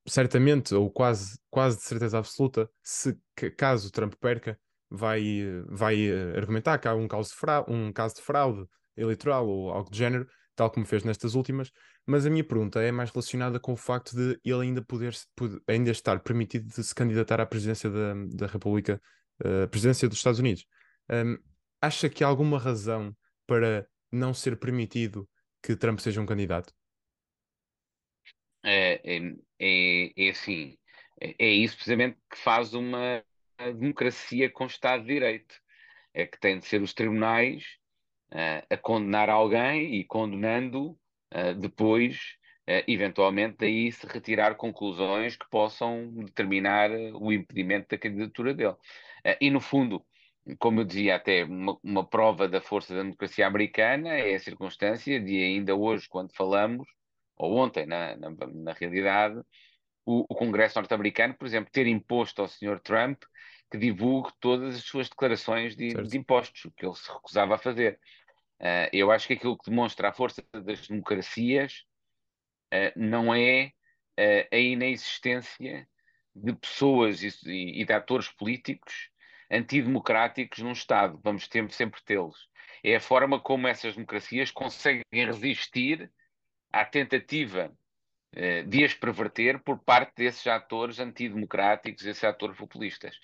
Certamente, 0.07 0.73
ou 0.73 0.89
quase, 0.89 1.37
quase 1.49 1.77
de 1.77 1.83
certeza 1.83 2.17
absoluta, 2.17 2.69
se 2.81 3.17
caso 3.57 3.91
Trump 3.91 4.13
perca, 4.21 4.57
vai, 4.93 5.43
vai 5.67 6.09
argumentar 6.37 6.77
que 6.77 6.87
há 6.87 6.93
um 6.93 7.07
caso, 7.07 7.29
de 7.29 7.35
fraude, 7.35 7.71
um 7.71 7.91
caso 7.91 8.15
de 8.15 8.21
fraude 8.21 8.65
eleitoral 8.95 9.47
ou 9.47 9.71
algo 9.71 9.89
do 9.89 9.95
género, 9.95 10.27
tal 10.55 10.69
como 10.69 10.85
fez 10.85 11.03
nestas 11.03 11.33
últimas, 11.33 11.71
mas 12.05 12.25
a 12.25 12.29
minha 12.29 12.43
pergunta 12.43 12.81
é 12.81 12.91
mais 12.91 13.09
relacionada 13.09 13.59
com 13.59 13.73
o 13.73 13.77
facto 13.77 14.15
de 14.15 14.39
ele 14.45 14.61
ainda 14.61 14.81
poder, 14.83 15.13
ainda 15.67 15.89
estar 15.89 16.19
permitido 16.19 16.67
de 16.67 16.83
se 16.83 16.93
candidatar 16.93 17.41
à 17.41 17.45
presidência 17.45 17.89
da, 17.89 18.13
da 18.35 18.47
República 18.47 19.01
a 19.63 19.67
presidência 19.67 20.07
dos 20.07 20.19
Estados 20.19 20.39
Unidos. 20.39 20.65
Um, 21.09 21.37
acha 21.81 22.09
que 22.09 22.23
há 22.23 22.27
alguma 22.27 22.59
razão 22.59 23.15
para 23.47 23.87
não 24.11 24.33
ser 24.33 24.57
permitido 24.57 25.27
que 25.61 25.75
Trump 25.75 25.99
seja 25.99 26.21
um 26.21 26.25
candidato? 26.25 26.73
É, 28.63 29.17
é, 29.17 29.35
é, 29.59 30.13
é 30.15 30.29
assim, 30.29 30.77
é, 31.19 31.35
é 31.37 31.49
isso 31.49 31.75
precisamente 31.75 32.17
que 32.29 32.37
faz 32.37 32.73
uma 32.73 33.23
democracia 33.57 34.49
com 34.49 34.65
Estado 34.65 35.03
de 35.03 35.13
Direito. 35.13 35.55
É 36.13 36.25
que 36.27 36.39
tem 36.39 36.59
de 36.59 36.65
ser 36.65 36.81
os 36.81 36.93
tribunais 36.93 37.63
uh, 38.31 38.65
a 38.69 38.77
condenar 38.77 39.29
alguém 39.29 39.95
e 39.95 40.03
condenando 40.03 40.91
uh, 41.33 41.53
depois, 41.59 42.35
uh, 42.69 42.83
eventualmente, 42.87 43.57
daí 43.59 43.91
se 43.91 44.05
retirar 44.07 44.55
conclusões 44.55 45.35
que 45.35 45.49
possam 45.49 46.11
determinar 46.13 46.91
o 46.91 47.31
impedimento 47.31 47.89
da 47.89 47.97
candidatura 47.97 48.53
dele. 48.53 48.75
E, 49.39 49.49
no 49.49 49.61
fundo, 49.61 50.05
como 50.59 50.81
eu 50.81 50.85
dizia, 50.85 51.15
até 51.15 51.45
uma, 51.45 51.77
uma, 51.83 52.05
prova 52.05 52.47
da 52.47 52.61
força 52.61 52.93
da 52.93 53.01
democracia 53.01 53.47
americana 53.47 54.09
é 54.09 54.35
a 54.35 54.39
circunstância 54.39 55.19
de 55.19 55.41
ainda 55.41 55.75
hoje, 55.75 56.07
quando 56.09 56.35
falamos, 56.35 56.87
ou 57.37 57.55
ontem, 57.57 57.85
na, 57.85 58.15
na, 58.17 58.29
na 58.29 58.73
realidade, 58.73 59.41
o, 60.05 60.25
o 60.29 60.35
Congresso 60.35 60.77
norte-americano, 60.77 61.33
por 61.33 61.45
exemplo, 61.45 61.71
ter 61.71 61.87
imposto 61.87 62.41
ao 62.41 62.47
Sr. 62.47 62.79
Trump 62.79 63.23
que 63.71 63.77
divulgue 63.77 64.31
todas 64.39 64.75
as 64.75 64.83
suas 64.83 65.09
declarações 65.09 65.75
de, 65.75 65.93
de 65.93 66.17
impostos, 66.17 66.65
o 66.65 66.71
que 66.71 66.85
ele 66.85 66.95
se 66.95 67.11
recusava 67.11 67.55
a 67.55 67.57
fazer. 67.57 67.99
Uh, 68.59 68.87
eu 68.93 69.11
acho 69.11 69.27
que 69.27 69.33
aquilo 69.33 69.57
que 69.57 69.69
demonstra 69.69 70.09
a 70.09 70.13
força 70.13 70.43
das 70.53 70.87
democracias 70.87 71.83
uh, 72.73 72.93
não 72.95 73.33
é 73.33 73.71
uh, 74.19 74.47
a 74.51 74.57
inexistência 74.57 75.87
de 76.35 76.53
pessoas 76.53 77.23
e, 77.23 77.81
e 77.81 77.85
de 77.85 77.93
atores 77.93 78.29
políticos 78.29 79.09
antidemocráticos 79.51 80.59
num 80.59 80.71
Estado. 80.71 81.19
Vamos 81.23 81.47
ter, 81.47 81.69
sempre 81.71 82.01
tê-los. 82.03 82.47
É 82.83 82.95
a 82.95 83.01
forma 83.01 83.39
como 83.39 83.67
essas 83.67 83.95
democracias 83.95 84.51
conseguem 84.51 85.03
resistir 85.11 86.11
à 86.71 86.85
tentativa 86.85 87.75
eh, 88.35 88.63
de 88.63 88.83
as 88.83 88.93
perverter 88.93 89.59
por 89.59 89.79
parte 89.79 90.13
desses 90.15 90.45
atores 90.47 90.99
antidemocráticos, 90.99 92.05
esses 92.05 92.23
atores 92.23 92.57
populistas. 92.57 93.19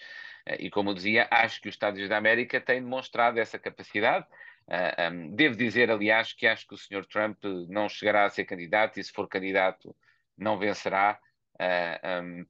Eh, 0.46 0.66
e 0.66 0.70
como 0.70 0.92
eu 0.92 0.94
dizia, 0.94 1.28
acho 1.32 1.62
que 1.62 1.70
os 1.70 1.76
Estados 1.76 1.98
Unidos 1.98 2.10
da 2.10 2.18
América 2.18 2.62
têm 2.62 2.82
demonstrado 2.82 3.40
essa 3.40 3.58
capacidade. 3.58 4.26
Uh, 4.68 5.12
um, 5.12 5.36
devo 5.36 5.56
dizer, 5.56 5.90
aliás, 5.90 6.32
que 6.32 6.46
acho 6.46 6.68
que 6.68 6.76
o 6.76 6.78
Sr. 6.78 7.04
Trump 7.08 7.44
não 7.68 7.90
chegará 7.90 8.26
a 8.26 8.30
ser 8.30 8.46
candidato 8.46 9.00
e, 9.00 9.04
se 9.04 9.12
for 9.12 9.28
candidato, 9.28 9.96
não 10.38 10.60
vencerá. 10.60 11.20
Uh, 11.56 12.24
um, 12.24 12.46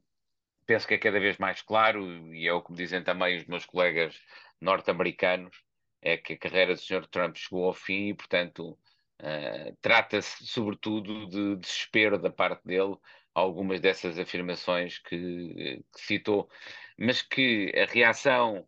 penso 0.65 0.85
que 0.85 0.95
é 0.95 0.97
cada 0.97 1.17
vez 1.17 1.37
mais 1.37 1.61
claro, 1.61 2.05
e 2.35 2.45
é 2.45 2.51
o 2.51 2.61
que 2.61 2.71
me 2.71 2.77
dizem 2.77 3.01
também 3.01 3.37
os 3.37 3.45
meus 3.45 3.65
colegas 3.65 4.21
norte-americanos, 4.59 5.63
é 6.01 6.17
que 6.17 6.33
a 6.33 6.37
carreira 6.37 6.75
do 6.75 6.81
Sr. 6.81 7.07
Trump 7.07 7.37
chegou 7.37 7.65
ao 7.65 7.73
fim 7.73 8.09
e, 8.09 8.13
portanto, 8.13 8.77
uh, 9.21 9.77
trata-se 9.81 10.45
sobretudo 10.45 11.27
de 11.27 11.55
desespero 11.57 12.17
da 12.17 12.31
parte 12.31 12.65
dele, 12.65 12.95
algumas 13.33 13.79
dessas 13.79 14.17
afirmações 14.17 14.99
que, 14.99 15.83
que 15.93 16.01
citou, 16.01 16.49
mas 16.97 17.21
que 17.21 17.71
a 17.75 17.85
reação 17.85 18.67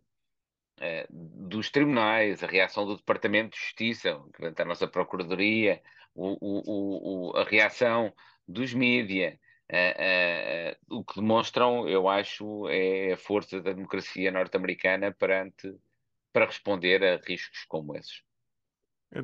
uh, 0.79 1.07
dos 1.09 1.69
tribunais, 1.69 2.43
a 2.43 2.47
reação 2.47 2.85
do 2.85 2.97
Departamento 2.97 3.55
de 3.55 3.63
Justiça, 3.63 4.21
da 4.55 4.65
nossa 4.65 4.87
Procuradoria, 4.87 5.81
o, 6.13 6.37
o, 6.41 7.31
o, 7.31 7.37
a 7.37 7.43
reação 7.43 8.13
dos 8.47 8.73
mídias, 8.73 9.35
uh, 9.71 10.95
uh, 10.95 10.97
o 10.99 11.03
que 11.03 11.15
demonstram, 11.15 11.87
eu 11.87 12.07
acho, 12.09 12.67
é 12.69 13.13
a 13.13 13.17
força 13.17 13.61
da 13.61 13.71
democracia 13.71 14.31
norte-americana 14.31 15.13
para 15.13 16.45
responder 16.45 17.03
a 17.03 17.17
riscos 17.17 17.65
como 17.67 17.95
esses. 17.95 18.21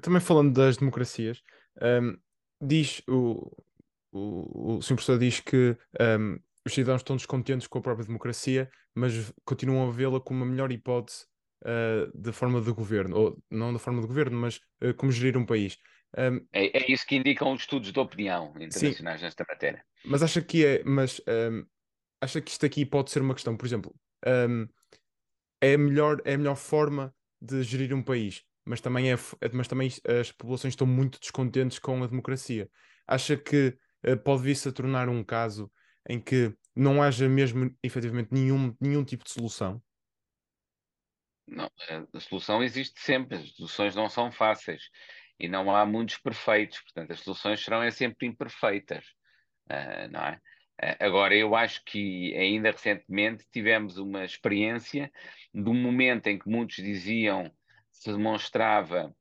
Também 0.02 0.20
falando 0.20 0.54
das 0.54 0.78
democracias, 0.78 1.42
um, 1.82 2.18
diz 2.62 3.02
o, 3.08 3.52
o, 4.12 4.76
o 4.78 4.82
Sr. 4.82 4.96
Professor 4.96 5.20
diz 5.20 5.40
que 5.40 5.78
um, 6.20 6.40
os 6.66 6.74
cidadãos 6.74 7.02
estão 7.02 7.16
descontentes 7.16 7.68
com 7.68 7.80
a 7.80 7.82
própria 7.82 8.06
democracia, 8.06 8.70
mas 8.94 9.34
continuam 9.46 9.88
a 9.88 9.92
vê-la 9.92 10.20
como 10.20 10.44
a 10.44 10.48
melhor 10.48 10.72
hipótese 10.72 11.26
uh, 11.64 12.12
da 12.14 12.34
forma 12.34 12.62
de 12.62 12.72
governo, 12.72 13.18
ou 13.18 13.44
não 13.50 13.72
da 13.72 13.80
forma 13.80 14.02
de 14.02 14.08
governo, 14.08 14.38
mas 14.38 14.58
uh, 14.84 14.94
como 14.96 15.12
gerir 15.12 15.38
um 15.38 15.46
país. 15.46 15.78
Um, 16.18 16.46
é, 16.54 16.78
é, 16.78 16.92
isso 16.92 17.06
que 17.06 17.16
indicam 17.16 17.54
os 17.54 17.62
estudos 17.62 17.92
de 17.92 18.00
opinião 18.00 18.54
internacionais 18.60 19.20
sim, 19.20 19.26
nesta 19.26 19.46
matéria. 19.48 19.84
Mas 20.06 20.24
acha 20.24 20.42
que 20.42 20.66
é, 20.66 20.84
mas 20.84 21.22
um, 21.52 21.66
acha 22.22 22.42
que 22.42 22.52
isto 22.52 22.66
aqui 22.66 22.86
pode 22.86 23.12
ser 23.12 23.22
uma 23.22 23.34
questão, 23.34 23.56
por 23.56 23.66
exemplo, 23.66 23.94
um, 24.26 24.68
é 25.62 25.74
a 25.74 25.78
melhor, 25.78 26.22
é 26.26 26.34
a 26.34 26.38
melhor 26.38 26.56
forma 26.56 27.14
de 27.42 27.62
gerir 27.64 27.94
um 27.94 28.02
país, 28.02 28.44
mas 28.68 28.82
também, 28.82 29.12
é, 29.12 29.16
mas 29.54 29.68
também 29.68 29.90
as 30.20 30.32
populações 30.32 30.74
estão 30.74 30.86
muito 30.86 31.20
descontentes 31.20 31.80
com 31.80 32.04
a 32.04 32.08
democracia. 32.08 32.70
Acha 33.08 33.38
que 33.38 33.78
uh, 34.06 34.18
pode 34.18 34.44
vir-se 34.44 34.68
a 34.68 34.72
tornar 34.72 35.08
um 35.08 35.24
caso 35.24 35.72
em 36.08 36.20
que 36.20 36.54
não 36.76 37.02
haja 37.02 37.28
mesmo 37.30 37.74
efetivamente 37.82 38.30
nenhum, 38.32 38.76
nenhum 38.80 39.04
tipo 39.04 39.24
de 39.24 39.32
solução? 39.32 39.82
Não, 41.48 41.72
a 42.14 42.20
solução 42.20 42.62
existe 42.62 43.00
sempre, 43.00 43.38
as 43.38 43.50
soluções 43.52 43.96
não 43.96 44.10
são 44.10 44.32
fáceis 44.32 44.90
e 45.40 45.48
não 45.48 45.74
há 45.74 45.86
muitos 45.86 46.18
perfeitos, 46.18 46.82
portanto, 46.82 47.12
as 47.12 47.22
soluções 47.22 47.64
serão 47.64 47.82
é 47.82 47.90
sempre 47.90 48.28
imperfeitas, 48.28 49.06
uh, 49.72 50.12
não 50.12 50.22
é? 50.22 50.42
Agora, 51.00 51.36
eu 51.36 51.56
acho 51.56 51.84
que 51.86 52.36
ainda 52.36 52.70
recentemente 52.70 53.44
tivemos 53.52 53.98
uma 53.98 54.24
experiência 54.24 55.12
de 55.52 55.68
um 55.68 55.74
momento 55.74 56.28
em 56.28 56.38
que 56.38 56.48
muitos 56.48 56.76
diziam 56.76 57.52
se 57.98 58.12
demonstrava 58.12 59.14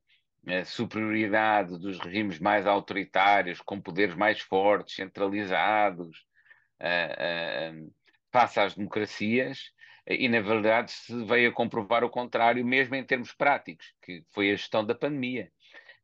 a 0.45 0.63
superioridade 0.63 1.77
dos 1.77 1.99
regimes 1.99 2.39
mais 2.39 2.65
autoritários, 2.65 3.59
com 3.59 3.81
poderes 3.81 4.15
mais 4.15 4.39
fortes, 4.39 4.95
centralizados, 4.95 6.25
uh, 6.79 7.83
uh, 7.83 7.93
face 8.31 8.59
às 8.59 8.75
democracias, 8.75 9.71
e 10.07 10.29
na 10.29 10.39
verdade 10.39 10.91
se 10.91 11.25
veio 11.25 11.49
a 11.49 11.53
comprovar 11.53 12.03
o 12.03 12.09
contrário, 12.09 12.65
mesmo 12.65 12.95
em 12.95 13.03
termos 13.03 13.33
práticos, 13.33 13.93
que 14.01 14.23
foi 14.31 14.51
a 14.51 14.55
gestão 14.55 14.85
da 14.85 14.95
pandemia. 14.95 15.51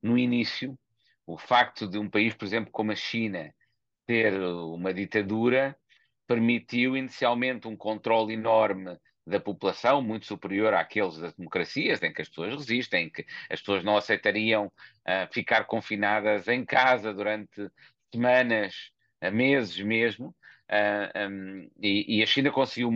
No 0.02 0.18
início, 0.18 0.78
o 1.26 1.38
facto 1.38 1.88
de 1.88 1.98
um 1.98 2.10
país, 2.10 2.34
por 2.34 2.44
exemplo, 2.44 2.72
como 2.72 2.92
a 2.92 2.96
China, 2.96 3.54
ter 4.06 4.34
uma 4.34 4.94
ditadura, 4.94 5.78
permitiu 6.28 6.98
inicialmente 6.98 7.68
um 7.68 7.78
controle 7.78 8.34
enorme 8.34 8.98
da 9.26 9.40
população, 9.40 10.02
muito 10.02 10.26
superior 10.26 10.74
àqueles 10.74 11.18
das 11.18 11.34
democracias, 11.34 12.02
em 12.04 12.14
que 12.14 12.22
as 12.22 12.30
pessoas 12.30 12.54
resistem, 12.54 13.06
em 13.06 13.10
que 13.10 13.26
as 13.50 13.60
pessoas 13.60 13.84
não 13.84 13.96
aceitariam 13.96 14.68
uh, 14.68 15.34
ficar 15.34 15.66
confinadas 15.66 16.48
em 16.48 16.66
casa 16.66 17.14
durante 17.14 17.70
semanas, 18.12 18.92
uh, 19.24 19.32
meses 19.32 19.80
mesmo, 19.80 20.36
Uh, 20.64 21.30
um, 21.30 21.70
e, 21.82 22.18
e, 22.18 22.24
a 22.24 22.26
China 22.26 22.50
conseguiu 22.50 22.90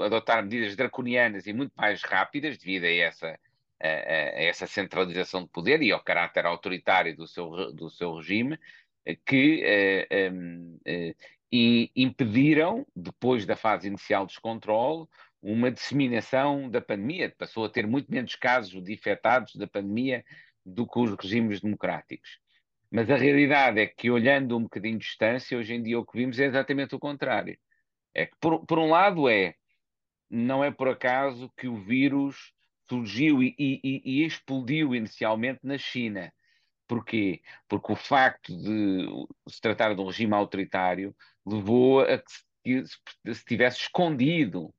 adotar 0.00 0.42
medidas 0.42 0.74
draconianas 0.76 1.46
e 1.46 1.52
muito 1.52 1.72
mais 1.76 2.02
rápidas 2.02 2.56
devido 2.56 2.84
a 2.84 2.90
essa, 2.90 3.38
a, 3.78 3.86
a 3.86 4.42
essa 4.42 4.66
centralização 4.66 5.42
de 5.42 5.48
poder 5.48 5.82
e 5.82 5.92
ao 5.92 6.02
caráter 6.02 6.46
autoritário 6.46 7.14
do 7.14 7.26
seu, 7.26 7.72
do 7.74 7.90
seu 7.90 8.14
regime, 8.14 8.58
que 9.26 9.62
uh, 10.10 10.32
um, 10.32 10.78
uh, 10.86 11.14
e 11.52 11.90
impediram, 11.96 12.86
depois 12.94 13.44
da 13.44 13.56
fase 13.56 13.88
inicial 13.88 14.24
de 14.24 14.32
descontrole, 14.32 15.06
uma 15.42 15.70
disseminação 15.70 16.68
da 16.68 16.80
pandemia. 16.80 17.34
Passou 17.36 17.64
a 17.64 17.68
ter 17.68 17.86
muito 17.86 18.10
menos 18.10 18.34
casos 18.34 18.82
de 18.82 18.92
infectados 18.92 19.56
da 19.56 19.66
pandemia 19.66 20.24
do 20.64 20.86
que 20.86 20.98
os 20.98 21.14
regimes 21.14 21.60
democráticos. 21.60 22.38
Mas 22.90 23.08
a 23.10 23.16
realidade 23.16 23.80
é 23.80 23.86
que, 23.86 24.10
olhando 24.10 24.56
um 24.56 24.64
bocadinho 24.64 24.98
de 24.98 25.04
distância, 25.04 25.56
hoje 25.56 25.74
em 25.74 25.82
dia 25.82 25.98
o 25.98 26.04
que 26.04 26.18
vimos 26.18 26.38
é 26.38 26.46
exatamente 26.46 26.94
o 26.94 26.98
contrário. 26.98 27.56
É 28.12 28.26
que, 28.26 28.36
por, 28.40 28.66
por 28.66 28.78
um 28.78 28.90
lado, 28.90 29.28
é 29.28 29.54
não 30.28 30.62
é 30.62 30.70
por 30.70 30.88
acaso 30.88 31.52
que 31.56 31.66
o 31.66 31.76
vírus 31.76 32.52
surgiu 32.88 33.42
e, 33.42 33.54
e, 33.58 34.02
e 34.04 34.24
explodiu 34.24 34.94
inicialmente 34.94 35.60
na 35.62 35.78
China. 35.78 36.32
Porquê? 36.86 37.40
Porque 37.68 37.92
o 37.92 37.96
facto 37.96 38.52
de 38.56 39.06
se 39.48 39.60
tratar 39.60 39.94
de 39.94 40.00
um 40.00 40.06
regime 40.06 40.34
autoritário 40.34 41.14
levou 41.46 42.00
a 42.00 42.18
que 42.18 42.84
se, 42.84 43.34
se 43.34 43.44
tivesse 43.44 43.82
escondido 43.82 44.74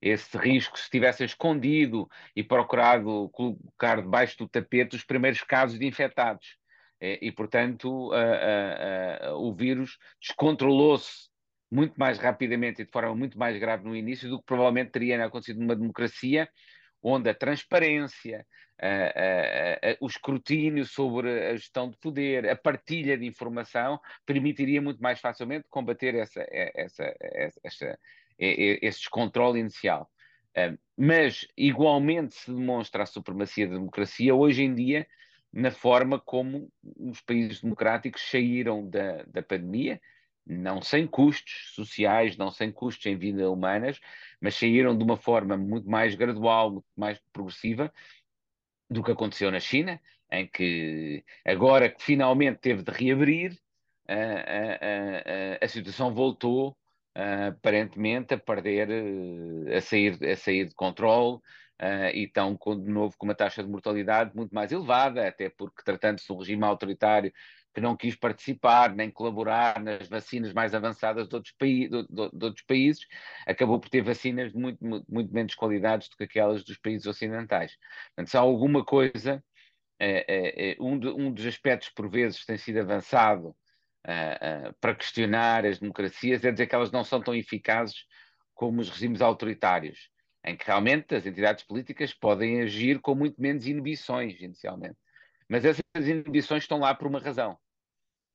esse 0.00 0.36
risco, 0.38 0.78
se 0.78 0.88
tivesse 0.90 1.24
escondido 1.24 2.08
e 2.34 2.42
procurado 2.42 3.28
colocar 3.32 4.00
debaixo 4.00 4.38
do 4.38 4.48
tapete 4.48 4.96
os 4.96 5.04
primeiros 5.04 5.42
casos 5.42 5.78
de 5.78 5.86
infectados. 5.86 6.56
É, 7.00 7.18
e, 7.24 7.30
portanto, 7.30 8.10
o 9.36 9.54
vírus 9.54 9.98
descontrolou-se 10.20 11.28
muito 11.70 11.94
mais 11.96 12.18
rapidamente 12.18 12.82
e 12.82 12.84
de 12.84 12.90
forma 12.90 13.14
muito 13.14 13.38
mais 13.38 13.58
grave 13.58 13.84
no 13.84 13.94
início 13.94 14.28
do 14.28 14.38
que 14.38 14.46
provavelmente 14.46 14.90
teria 14.90 15.24
acontecido 15.24 15.60
numa 15.60 15.76
democracia 15.76 16.48
onde 17.02 17.30
a 17.30 17.34
transparência, 17.34 18.44
o 20.00 20.06
escrutínio 20.06 20.84
sobre 20.84 21.50
a 21.50 21.56
gestão 21.56 21.90
de 21.90 21.96
poder, 21.98 22.48
a 22.48 22.56
partilha 22.56 23.16
de 23.16 23.26
informação 23.26 24.00
permitiria 24.26 24.82
muito 24.82 25.00
mais 25.00 25.20
facilmente 25.20 25.66
combater 25.68 26.14
essa, 26.14 26.44
essa, 26.50 27.14
essa, 27.20 27.60
essa 27.62 27.98
esse 28.38 29.00
descontrole 29.00 29.60
inicial. 29.60 30.10
mas, 30.96 31.46
igualmente, 31.56 32.34
se 32.34 32.52
demonstra 32.52 33.02
a 33.02 33.06
supremacia 33.06 33.66
da 33.66 33.74
democracia 33.74 34.34
hoje 34.34 34.62
em 34.62 34.74
dia 34.74 35.06
na 35.52 35.70
forma 35.70 36.18
como 36.20 36.70
os 36.96 37.20
países 37.20 37.60
democráticos 37.60 38.22
saíram 38.30 38.88
da, 38.88 39.22
da 39.24 39.42
pandemia, 39.42 40.00
não 40.46 40.80
sem 40.80 41.06
custos 41.06 41.72
sociais, 41.74 42.36
não 42.36 42.50
sem 42.50 42.72
custos 42.72 43.06
em 43.06 43.16
vida 43.16 43.50
humanas, 43.50 44.00
mas 44.40 44.54
saíram 44.54 44.96
de 44.96 45.04
uma 45.04 45.16
forma 45.16 45.56
muito 45.56 45.88
mais 45.88 46.14
gradual, 46.14 46.70
muito 46.72 46.88
mais 46.96 47.18
progressiva 47.32 47.92
do 48.88 49.02
que 49.02 49.12
aconteceu 49.12 49.50
na 49.50 49.60
China, 49.60 50.00
em 50.30 50.46
que 50.46 51.24
agora 51.44 51.90
que 51.90 52.02
finalmente 52.02 52.58
teve 52.58 52.82
de 52.82 52.90
reabrir, 52.90 53.58
a, 54.06 54.14
a, 54.14 55.54
a, 55.60 55.64
a 55.64 55.68
situação 55.68 56.14
voltou 56.14 56.76
aparentemente 57.48 58.34
a 58.34 58.38
perder, 58.38 58.88
a 59.76 59.80
sair, 59.80 60.18
a 60.24 60.36
sair 60.36 60.66
de 60.68 60.74
controle, 60.74 61.40
Uh, 61.80 62.10
e 62.12 62.24
estão 62.24 62.56
com, 62.56 62.76
de 62.76 62.90
novo 62.90 63.14
com 63.16 63.24
uma 63.24 63.36
taxa 63.36 63.62
de 63.62 63.70
mortalidade 63.70 64.34
muito 64.34 64.52
mais 64.52 64.72
elevada, 64.72 65.28
até 65.28 65.48
porque 65.48 65.80
tratando-se 65.84 66.26
de 66.26 66.32
um 66.32 66.38
regime 66.38 66.64
autoritário 66.64 67.32
que 67.72 67.80
não 67.80 67.96
quis 67.96 68.16
participar 68.16 68.92
nem 68.94 69.10
colaborar 69.10 69.80
nas 69.80 70.08
vacinas 70.08 70.52
mais 70.52 70.74
avançadas 70.74 71.28
de 71.28 71.34
outros, 71.36 71.54
de, 71.60 71.88
de, 71.88 72.30
de 72.32 72.44
outros 72.44 72.64
países, 72.66 73.06
acabou 73.46 73.78
por 73.78 73.88
ter 73.88 74.02
vacinas 74.02 74.52
de 74.52 74.58
muito, 74.58 74.84
muito, 74.84 75.06
muito, 75.08 75.32
menos 75.32 75.54
qualidade 75.54 76.08
do 76.10 76.16
que 76.16 76.24
aquelas 76.24 76.64
dos 76.64 76.78
países 76.78 77.06
ocidentais. 77.06 77.76
Portanto, 78.08 78.30
se 78.30 78.36
há 78.36 78.40
alguma 78.40 78.84
coisa, 78.84 79.40
é, 80.00 80.72
é, 80.72 80.76
um, 80.80 80.94
um, 80.94 81.32
dos 81.32 81.46
aspectos 81.46 81.90
por 81.90 82.08
vezes 82.10 82.44
tem 82.44 82.56
sido 82.56 82.80
avançado 82.80 83.54
uh, 84.06 84.70
uh, 84.70 84.74
para 84.80 84.94
questionar 84.94 85.66
as 85.66 85.78
democracias 85.78 86.44
é 86.44 86.50
dizer 86.50 86.66
que 86.66 86.74
elas 86.74 86.90
não 86.90 87.04
são 87.04 87.20
tão 87.20 87.34
eficazes 87.34 88.04
como 88.54 88.80
os 88.80 88.90
regimes 88.90 89.20
autoritários 89.20 90.10
em 90.44 90.56
que 90.56 90.66
realmente 90.66 91.14
as 91.14 91.26
entidades 91.26 91.64
políticas 91.64 92.14
podem 92.14 92.62
agir 92.62 93.00
com 93.00 93.14
muito 93.14 93.40
menos 93.40 93.66
inibições, 93.66 94.40
inicialmente. 94.40 94.96
Mas 95.48 95.64
essas 95.64 95.82
inibições 95.96 96.62
estão 96.62 96.78
lá 96.78 96.94
por 96.94 97.06
uma 97.06 97.18
razão. 97.18 97.58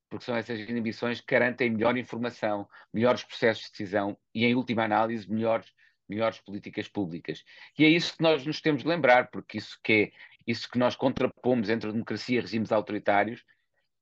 Porque 0.09 0.25
são 0.25 0.35
essas 0.35 0.59
inibições 0.59 1.21
que 1.21 1.33
garantem 1.33 1.71
melhor 1.71 1.97
informação, 1.97 2.67
melhores 2.93 3.23
processos 3.23 3.65
de 3.65 3.71
decisão 3.71 4.17
e, 4.33 4.45
em 4.45 4.53
última 4.53 4.83
análise, 4.83 5.29
melhores, 5.29 5.71
melhores 6.07 6.39
políticas 6.39 6.87
públicas. 6.87 7.43
E 7.77 7.83
é 7.83 7.89
isso 7.89 8.15
que 8.15 8.21
nós 8.21 8.45
nos 8.45 8.61
temos 8.61 8.83
de 8.83 8.87
lembrar, 8.87 9.31
porque 9.31 9.57
isso 9.57 9.79
que 9.83 9.93
é 9.93 10.11
isso 10.45 10.69
que 10.69 10.77
nós 10.77 10.95
contrapomos 10.95 11.69
entre 11.69 11.89
democracia 11.91 12.37
e 12.37 12.41
regimes 12.41 12.71
autoritários, 12.71 13.43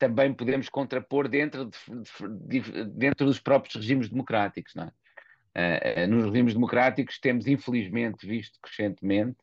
também 0.01 0.33
podemos 0.33 0.67
contrapor 0.67 1.27
dentro, 1.27 1.69
de, 1.69 2.59
de, 2.59 2.85
dentro 2.85 3.23
dos 3.23 3.39
próprios 3.39 3.75
regimes 3.75 4.09
democráticos. 4.09 4.73
Não 4.73 4.85
é? 4.85 6.05
Uh, 6.05 6.07
nos 6.07 6.25
regimes 6.25 6.55
democráticos 6.55 7.19
temos, 7.19 7.45
infelizmente, 7.45 8.25
visto 8.25 8.59
crescentemente, 8.59 9.37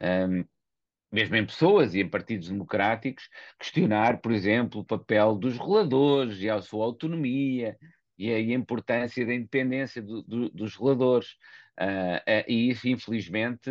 um, 0.00 0.42
mesmo 1.12 1.36
em 1.36 1.44
pessoas 1.44 1.94
e 1.94 2.00
em 2.00 2.08
partidos 2.08 2.48
democráticos, 2.48 3.28
questionar, 3.58 4.22
por 4.22 4.32
exemplo, 4.32 4.80
o 4.80 4.84
papel 4.84 5.34
dos 5.34 5.58
reladores 5.58 6.40
e 6.40 6.48
a 6.48 6.62
sua 6.62 6.86
autonomia 6.86 7.76
e 8.16 8.32
a 8.32 8.40
importância 8.40 9.26
da 9.26 9.34
independência 9.34 10.00
do, 10.00 10.22
do, 10.22 10.48
dos 10.48 10.76
reladores. 10.76 11.32
Uh, 11.78 12.16
uh, 12.16 12.44
e 12.48 12.70
isso, 12.70 12.88
infelizmente, 12.88 13.70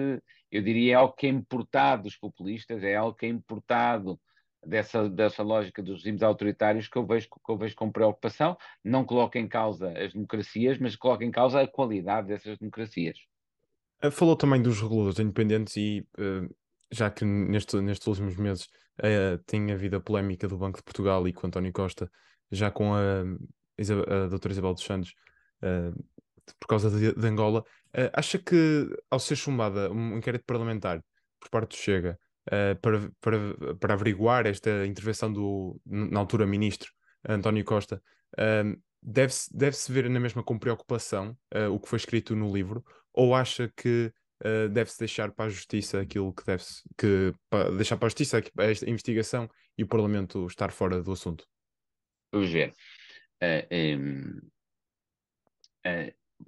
eu 0.52 0.62
diria, 0.62 0.94
é 0.94 0.96
algo 0.96 1.16
que 1.16 1.26
é 1.26 1.30
importado 1.30 2.04
dos 2.04 2.16
populistas, 2.16 2.84
é 2.84 2.96
algo 2.96 3.18
que 3.18 3.26
é 3.26 3.30
importado 3.30 4.20
dessa, 4.66 5.10
dessa 5.10 5.44
lógica 5.44 5.82
dos 5.82 6.04
regimes 6.04 6.22
autoritários 6.22 6.88
que 6.88 6.98
eu, 6.98 7.06
vejo, 7.06 7.28
que 7.30 7.52
eu 7.52 7.58
vejo 7.58 7.76
com 7.76 7.92
preocupação. 7.92 8.58
Não 8.84 9.06
coloca 9.06 9.40
em 9.40 9.48
causa 9.48 9.92
as 9.98 10.14
democracias, 10.14 10.78
mas 10.78 10.96
coloca 10.96 11.24
em 11.24 11.32
causa 11.32 11.62
a 11.62 11.68
qualidade 11.68 12.28
dessas 12.28 12.58
democracias. 12.58 13.18
Eh, 14.02 14.12
falou 14.12 14.36
também 14.36 14.62
dos 14.62 14.82
reguladores 14.82 15.20
independentes 15.20 15.76
e 15.76 16.06
uh, 16.18 16.56
já 16.92 17.10
que 17.10 17.26
neste, 17.26 17.80
nestes 17.82 18.08
últimos 18.08 18.36
meses 18.38 18.66
uh, 19.00 19.38
tem 19.46 19.72
havido 19.72 19.98
a 19.98 20.02
polémica 20.02 20.48
do 20.48 20.58
Banco 20.58 20.78
de 20.78 20.84
Portugal 20.84 21.28
e 21.28 21.34
com 21.34 21.48
António 21.48 21.74
Costa, 21.74 22.10
já 22.52 22.72
com 22.72 22.94
a, 22.94 23.22
a 23.22 24.28
doutora 24.28 24.54
Isabel 24.54 24.74
dos 24.74 24.84
Santos, 24.84 25.14
uh, 25.64 26.04
por 26.60 26.68
causa 26.68 26.90
de, 26.90 27.14
de 27.14 27.28
Angola, 27.28 27.64
acha 28.14 28.40
que 28.40 28.88
ao 29.10 29.20
ser 29.20 29.36
chumbada 29.36 29.92
um 29.92 30.18
inquérito 30.18 30.46
parlamentar 30.46 31.04
por 31.40 31.50
parte 31.50 31.70
do 31.70 31.76
Chega 31.76 32.20
para, 32.82 33.12
para, 33.22 33.76
para 33.76 33.94
averiguar 33.94 34.46
esta 34.46 34.86
intervenção 34.86 35.32
do, 35.32 35.80
na 35.86 36.20
altura, 36.20 36.46
ministro 36.48 36.92
António 37.28 37.64
Costa, 37.64 38.02
deve-se 39.02 39.56
deve 39.56 39.78
ver 39.90 40.10
na 40.10 40.20
mesma 40.20 40.44
com 40.44 40.58
preocupação 40.58 41.38
o 41.72 41.80
que 41.80 41.88
foi 41.88 41.98
escrito 41.98 42.36
no 42.36 42.54
livro, 42.54 42.84
ou 43.14 43.36
acha 43.36 43.72
que 43.76 44.12
uh, 44.44 44.70
deve-se 44.70 45.00
deixar 45.00 45.32
para 45.32 45.46
a 45.46 45.50
justiça 45.50 46.00
aquilo 46.00 46.34
que 46.34 46.46
deve-se 46.46 46.82
que 46.98 47.34
para, 47.50 47.72
deixar 47.72 47.98
para 47.98 48.08
a 48.08 48.10
justiça 48.10 48.38
a 48.38 48.90
investigação 48.90 49.50
e 49.78 49.84
o 49.84 49.88
Parlamento 49.88 50.46
estar 50.48 50.72
fora 50.72 51.02
do 51.02 51.12
assunto? 51.12 51.46
Vamos 52.32 52.52
ver. 52.52 52.74
Uh, 53.42 54.42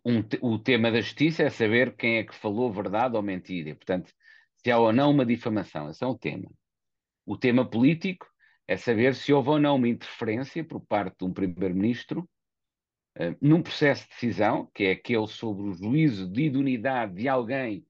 um, 0.06 0.20
um, 0.20 0.24
o 0.42 0.60
tema 0.60 0.92
da 0.92 1.02
justiça 1.02 1.44
é 1.44 1.50
saber 1.50 1.96
quem 1.96 2.18
é 2.18 2.24
que 2.24 2.36
falou 2.36 2.72
verdade 2.72 3.16
ou 3.16 3.22
mentira. 3.22 3.76
Portanto, 3.76 4.12
se 4.64 4.72
há 4.72 4.78
ou 4.78 4.94
não 4.94 5.12
uma 5.12 5.26
difamação, 5.26 5.90
esse 5.90 6.04
é 6.04 6.08
um 6.08 6.18
tema. 6.18 6.50
O 7.26 7.38
tema 7.38 7.68
político 7.68 8.28
é 8.68 8.78
saber 8.78 9.16
se 9.16 9.34
houve 9.34 9.50
ou 9.50 9.60
não 9.60 9.76
uma 9.76 9.88
interferência 9.88 10.64
por 10.64 10.80
parte 10.82 11.18
de 11.20 11.26
um 11.26 11.34
primeiro-ministro 11.34 12.30
uh, 13.18 13.36
num 13.42 13.62
processo 13.62 14.04
de 14.04 14.10
decisão, 14.10 14.70
que 14.74 14.86
é 14.86 14.92
aquele 14.92 15.28
sobre 15.28 15.64
o 15.64 15.74
juízo 15.74 16.28
de 16.28 16.44
idoneidade 16.44 17.16
de 17.16 17.28
alguém 17.28 17.86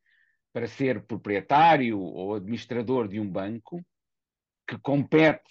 para 0.53 0.67
ser 0.67 1.05
proprietário 1.05 1.99
ou 1.99 2.35
administrador 2.35 3.07
de 3.07 3.19
um 3.19 3.29
banco, 3.29 3.85
que 4.67 4.77
compete, 4.79 5.49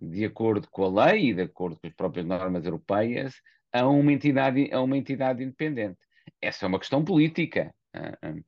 de 0.00 0.24
acordo 0.24 0.68
com 0.70 0.84
a 0.84 1.06
lei 1.06 1.30
e 1.30 1.34
de 1.34 1.42
acordo 1.42 1.78
com 1.80 1.86
as 1.86 1.94
próprias 1.94 2.26
normas 2.26 2.64
europeias, 2.64 3.34
a 3.72 3.86
uma 3.86 4.12
entidade, 4.12 4.72
a 4.72 4.80
uma 4.80 4.96
entidade 4.96 5.42
independente. 5.42 5.98
Essa 6.40 6.66
é 6.66 6.68
uma 6.68 6.78
questão 6.78 7.04
política. 7.04 7.74
Uh, 7.96 8.38
uh, 8.38 8.44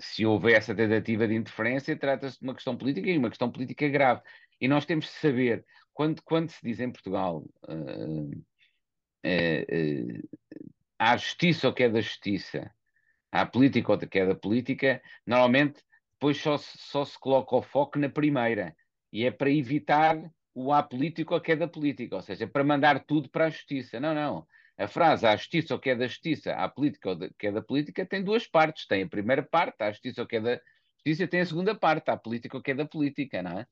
se 0.00 0.24
houver 0.24 0.56
essa 0.56 0.74
tentativa 0.74 1.28
de 1.28 1.34
interferência, 1.34 1.96
trata-se 1.96 2.38
de 2.38 2.44
uma 2.44 2.54
questão 2.54 2.76
política 2.76 3.10
e 3.10 3.18
uma 3.18 3.28
questão 3.28 3.50
política 3.50 3.88
grave. 3.88 4.22
E 4.60 4.68
nós 4.68 4.84
temos 4.86 5.06
de 5.06 5.12
saber, 5.12 5.64
quando, 5.92 6.22
quando 6.22 6.50
se 6.50 6.60
diz 6.62 6.80
em 6.80 6.90
Portugal 6.90 7.44
uh, 7.64 8.30
há 10.98 11.16
justiça 11.16 11.68
ou 11.68 11.74
que 11.74 11.84
é 11.84 11.88
da 11.88 12.00
justiça, 12.00 12.70
há 13.30 13.46
política 13.46 13.92
ou 13.92 13.98
que 13.98 14.18
é 14.18 14.26
da 14.26 14.34
política, 14.34 15.02
normalmente 15.26 15.82
depois 16.12 16.36
só 16.36 16.58
se, 16.58 16.76
só 16.76 17.04
se 17.04 17.18
coloca 17.18 17.56
o 17.56 17.62
foco 17.62 17.98
na 17.98 18.08
primeira. 18.08 18.76
E 19.12 19.24
é 19.24 19.30
para 19.30 19.50
evitar 19.50 20.16
o 20.54 20.72
há 20.72 20.82
político 20.82 21.34
ou 21.34 21.40
que 21.40 21.52
é 21.52 21.56
da 21.56 21.66
política, 21.66 22.16
ou 22.16 22.22
seja, 22.22 22.46
para 22.46 22.62
mandar 22.62 23.04
tudo 23.04 23.30
para 23.30 23.46
a 23.46 23.50
justiça. 23.50 23.98
Não, 23.98 24.14
não. 24.14 24.46
A 24.80 24.88
frase 24.88 25.26
há 25.26 25.36
justiça 25.36 25.74
ou 25.74 25.80
que 25.80 25.90
é 25.90 25.94
da 25.94 26.06
justiça, 26.06 26.54
há 26.54 26.66
política 26.66 27.10
ou 27.10 27.18
que 27.38 27.46
é 27.46 27.52
da 27.52 27.60
política 27.60 28.06
tem 28.06 28.24
duas 28.24 28.46
partes. 28.46 28.86
Tem 28.86 29.02
a 29.02 29.08
primeira 29.08 29.42
parte, 29.42 29.82
há 29.82 29.90
justiça 29.90 30.22
ou 30.22 30.26
que 30.26 30.36
é 30.36 30.40
da 30.40 30.60
justiça, 30.96 31.28
tem 31.28 31.40
a 31.40 31.46
segunda 31.46 31.74
parte, 31.74 32.10
há 32.10 32.16
política 32.16 32.56
ou 32.56 32.62
que 32.62 32.70
é 32.70 32.74
da 32.74 32.86
política, 32.86 33.42
não 33.42 33.58
é? 33.58 33.66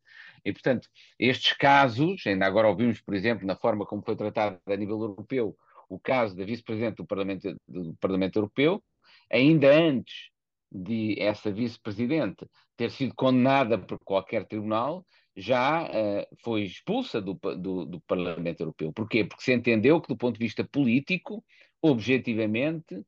E, 0.45 0.53
portanto, 0.53 0.87
estes 1.19 1.55
casos, 1.55 2.27
ainda 2.27 2.45
agora 2.45 2.69
ouvimos, 2.69 3.01
por 3.01 3.15
exemplo, 3.15 3.47
na 3.47 3.57
forma 3.57 3.87
como 3.87 4.03
foi 4.03 4.17
tratado 4.17 4.61
a 4.67 4.77
nível 4.77 5.01
europeu, 5.01 5.57
o 5.89 5.99
caso 5.99 6.37
da 6.37 6.45
vice-presidente 6.45 6.97
do 6.97 7.07
Parlamento, 7.07 7.57
do 7.67 7.97
Parlamento 7.97 8.37
Europeu, 8.37 8.85
ainda 9.33 9.75
antes 9.75 10.31
de 10.71 11.19
essa 11.19 11.51
vice-presidente 11.51 12.47
ter 12.77 12.91
sido 12.91 13.15
condenada 13.15 13.79
por 13.79 13.99
qualquer 14.05 14.45
tribunal, 14.45 15.07
já 15.39 15.85
uh, 15.85 16.37
foi 16.43 16.65
expulsa 16.65 17.21
do, 17.21 17.35
do, 17.35 17.87
do, 17.87 18.01
Parlamento 18.01 18.61
Europeu. 18.61 18.93
Porquê? 18.93 19.25
Porque 19.25 19.45
se 19.45 19.53
entendeu 19.53 20.01
que, 20.01 20.09
do 20.09 20.17
ponto 20.17 20.37
de 20.37 20.45
vista 20.45 20.65
político, 20.65 21.45
objetivamente, 21.81 23.01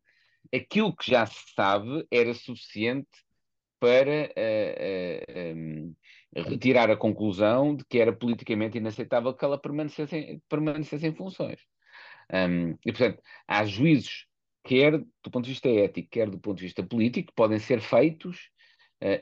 aquilo 0.55 0.95
que 0.95 1.11
já 1.11 1.27
se 1.27 1.53
sabe 1.57 2.07
era 2.09 2.33
suficiente 2.33 3.09
para 3.81 4.31
uh, 4.31 5.57
uh, 5.57 5.57
um, 5.57 5.95
retirar 6.37 6.89
a 6.89 6.97
conclusão 6.97 7.75
de 7.75 7.85
que 7.85 7.99
era 7.99 8.13
politicamente 8.13 8.79
inaceitável 8.79 9.35
que 9.35 9.45
ela 9.45 9.59
permanecesse 9.59 10.17
em, 10.17 10.43
permanecesse 10.49 11.09
em 11.09 11.15
funções. 11.15 11.59
Um, 12.33 12.77
e, 12.87 12.93
portanto, 12.93 13.21
há 13.49 13.65
juízos, 13.65 14.29
quer 14.63 14.99
do 14.99 15.31
ponto 15.33 15.47
de 15.47 15.51
vista 15.51 15.69
ético, 15.69 16.09
quer 16.09 16.31
do 16.31 16.39
ponto 16.39 16.59
de 16.59 16.65
vista 16.65 16.83
político, 16.85 17.29
que 17.29 17.35
podem 17.35 17.59
ser 17.59 17.81
feitos 17.81 18.51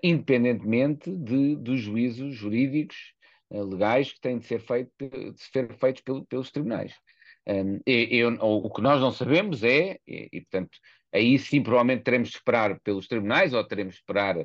independentemente 0.03 1.11
de, 1.11 1.57
dos 1.57 1.81
juízos 1.81 2.35
jurídicos 2.35 2.97
uh, 3.51 3.65
legais 3.65 4.13
que 4.13 4.21
têm 4.21 4.39
de 4.39 4.47
ser, 4.47 4.61
feito, 4.61 4.91
de 4.99 5.41
ser 5.41 5.73
feitos 5.79 6.03
pelo, 6.03 6.25
pelos 6.27 6.51
tribunais. 6.51 6.95
Um, 7.47 7.81
e, 7.87 8.23
o 8.25 8.71
que 8.71 8.83
nós 8.83 9.01
não 9.01 9.11
sabemos 9.11 9.65
é, 9.65 9.99
e, 10.07 10.29
e, 10.33 10.41
portanto, 10.43 10.79
aí 11.13 11.39
sim 11.39 11.63
provavelmente 11.63 12.03
teremos 12.03 12.29
de 12.29 12.37
esperar 12.37 12.79
pelos 12.81 13.09
tribunais 13.09 13.55
ou 13.55 13.65
teremos 13.65 13.95
de 13.95 14.01
esperar 14.01 14.37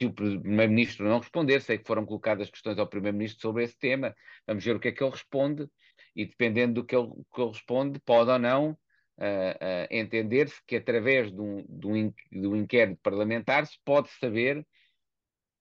se 0.00 0.06
o 0.06 0.12
Primeiro-Ministro 0.12 1.06
não 1.06 1.20
responder. 1.20 1.60
Sei 1.60 1.78
que 1.78 1.86
foram 1.86 2.04
colocadas 2.04 2.50
questões 2.50 2.78
ao 2.78 2.88
Primeiro-Ministro 2.88 3.40
sobre 3.40 3.64
esse 3.64 3.78
tema. 3.78 4.14
Vamos 4.46 4.64
ver 4.64 4.74
o 4.74 4.80
que 4.80 4.88
é 4.88 4.92
que 4.92 5.02
ele 5.02 5.12
responde 5.12 5.68
e 6.16 6.24
dependendo 6.24 6.74
do 6.74 6.84
que 6.84 6.96
ele, 6.96 7.08
que 7.32 7.40
ele 7.40 7.50
responde, 7.50 8.00
pode 8.00 8.30
ou 8.30 8.38
não 8.38 8.76
uh, 9.20 9.86
entender-se 9.90 10.60
que 10.66 10.76
através 10.76 11.30
de 11.30 11.40
um, 11.40 11.64
de, 11.68 11.86
um, 11.86 12.14
de 12.32 12.46
um 12.46 12.56
inquérito 12.56 12.98
parlamentar 13.02 13.66
se 13.66 13.78
pode 13.84 14.08
saber 14.18 14.66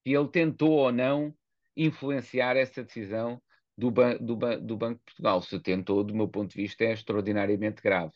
se 0.02 0.14
ele 0.14 0.28
tentou 0.30 0.72
ou 0.72 0.92
não 0.92 1.34
influenciar 1.76 2.56
essa 2.56 2.84
decisão 2.84 3.42
do, 3.78 3.92
ban 3.92 4.18
do, 4.18 4.36
ban 4.36 4.60
do 4.60 4.78
Banco 4.78 5.00
de 5.00 5.06
Portugal. 5.06 5.42
Se 5.42 5.60
tentou, 5.60 6.04
do 6.04 6.16
meu 6.16 6.28
ponto 6.28 6.52
de 6.52 6.62
vista, 6.62 6.84
é 6.84 6.94
extraordinariamente 6.94 7.82
grave. 7.82 8.14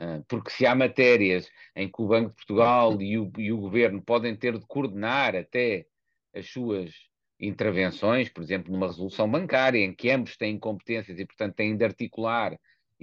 Uh, 0.00 0.24
porque 0.28 0.50
se 0.50 0.66
há 0.66 0.74
matérias 0.74 1.48
em 1.74 1.88
que 1.88 2.02
o 2.02 2.06
Banco 2.06 2.30
de 2.30 2.36
Portugal 2.36 3.00
e 3.00 3.18
o, 3.18 3.30
e 3.38 3.52
o 3.52 3.58
Governo 3.58 4.02
podem 4.02 4.36
ter 4.36 4.58
de 4.58 4.66
coordenar 4.66 5.36
até 5.36 5.86
as 6.34 6.50
suas 6.50 6.92
intervenções, 7.38 8.28
por 8.28 8.42
exemplo, 8.42 8.72
numa 8.72 8.86
resolução 8.86 9.30
bancária, 9.30 9.78
em 9.78 9.94
que 9.94 10.10
ambos 10.10 10.36
têm 10.36 10.58
competências 10.58 11.18
e, 11.18 11.26
portanto, 11.26 11.54
têm 11.54 11.76
de 11.76 11.84
articular 11.84 12.58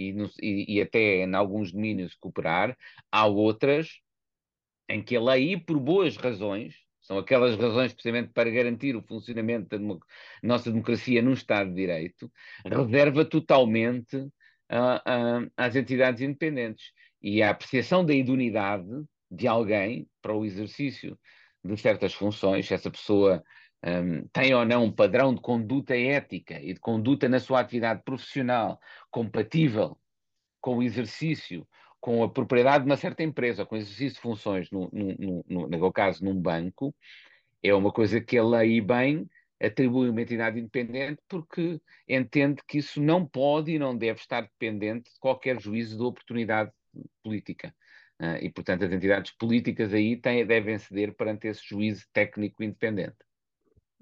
e, 0.10 0.14
no, 0.14 0.30
e, 0.42 0.78
e 0.78 0.82
até 0.82 1.24
em 1.24 1.36
alguns 1.36 1.72
domínios 1.72 2.16
cooperar, 2.16 2.78
há 3.12 3.26
outras 3.26 4.02
em 4.90 5.02
que 5.02 5.16
a 5.16 5.22
lei, 5.22 5.58
por 5.58 5.80
boas 5.80 6.18
razões, 6.18 6.76
são 7.02 7.18
aquelas 7.18 7.56
razões 7.58 7.94
precisamente 7.94 8.32
para 8.34 8.50
garantir 8.50 8.96
o 8.96 9.02
funcionamento 9.02 9.78
da 9.78 9.98
nossa 10.44 10.72
democracia 10.72 11.22
num 11.22 11.34
Estado 11.34 11.70
de 11.70 11.76
Direito, 11.76 12.32
reserva 12.66 13.26
totalmente 13.26 14.18
uh, 14.18 14.26
uh, 15.46 15.52
às 15.58 15.76
entidades 15.76 16.22
independentes. 16.22 16.92
E 17.22 17.42
a 17.42 17.52
apreciação 17.52 18.06
da 18.06 18.14
idoneidade 18.14 18.88
de 19.30 19.48
alguém 19.48 20.08
para 20.22 20.36
o 20.36 20.46
exercício 20.46 21.18
de 21.64 21.78
certas 21.78 22.14
funções, 22.14 22.68
se 22.68 22.74
essa 22.74 22.90
pessoa 22.90 23.44
um, 23.84 24.28
tem 24.28 24.54
ou 24.54 24.64
não 24.66 24.86
um 24.86 24.92
padrão 24.92 25.34
de 25.34 25.42
conduta 25.42 25.98
ética 25.98 26.60
e 26.62 26.74
de 26.74 26.80
conduta 26.80 27.28
na 27.28 27.40
sua 27.40 27.60
atividade 27.60 28.04
profissional 28.04 28.80
compatível 29.10 29.98
com 30.60 30.78
o 30.78 30.84
exercício, 30.84 31.68
com 32.00 32.24
a 32.24 32.30
propriedade 32.30 32.84
de 32.84 32.90
uma 32.90 32.98
certa 32.98 33.24
empresa, 33.24 33.66
com 33.66 33.76
o 33.76 33.78
exercício 33.78 34.16
de 34.16 34.22
funções, 34.22 34.70
no, 34.72 34.90
no, 34.94 35.46
no, 35.48 35.68
no 35.68 35.94
caso, 35.94 36.24
num 36.24 36.40
banco, 36.40 36.94
é 37.64 37.74
uma 37.74 37.92
coisa 37.92 38.22
que 38.22 38.38
a 38.38 38.44
lei 38.44 38.82
bem 38.82 39.28
atribui 39.60 40.10
uma 40.10 40.22
entidade 40.22 40.60
independente 40.60 41.22
porque 41.28 41.80
entende 42.08 42.62
que 42.68 42.80
isso 42.80 43.02
não 43.02 43.26
pode 43.26 43.72
e 43.72 43.80
não 43.80 43.96
deve 43.96 44.20
estar 44.20 44.42
dependente 44.42 45.12
de 45.12 45.20
qualquer 45.20 45.60
juízo 45.60 45.98
de 45.98 46.04
oportunidade 46.04 46.72
política. 47.24 47.74
Uh, 48.20 48.38
e, 48.42 48.50
portanto, 48.50 48.86
as 48.86 48.92
entidades 48.92 49.32
políticas 49.32 49.94
aí 49.94 50.16
têm, 50.16 50.46
devem 50.46 50.78
ceder 50.78 51.14
perante 51.16 51.48
esse 51.48 51.68
juízo 51.68 52.06
técnico 52.14 52.64
independente. 52.64 53.18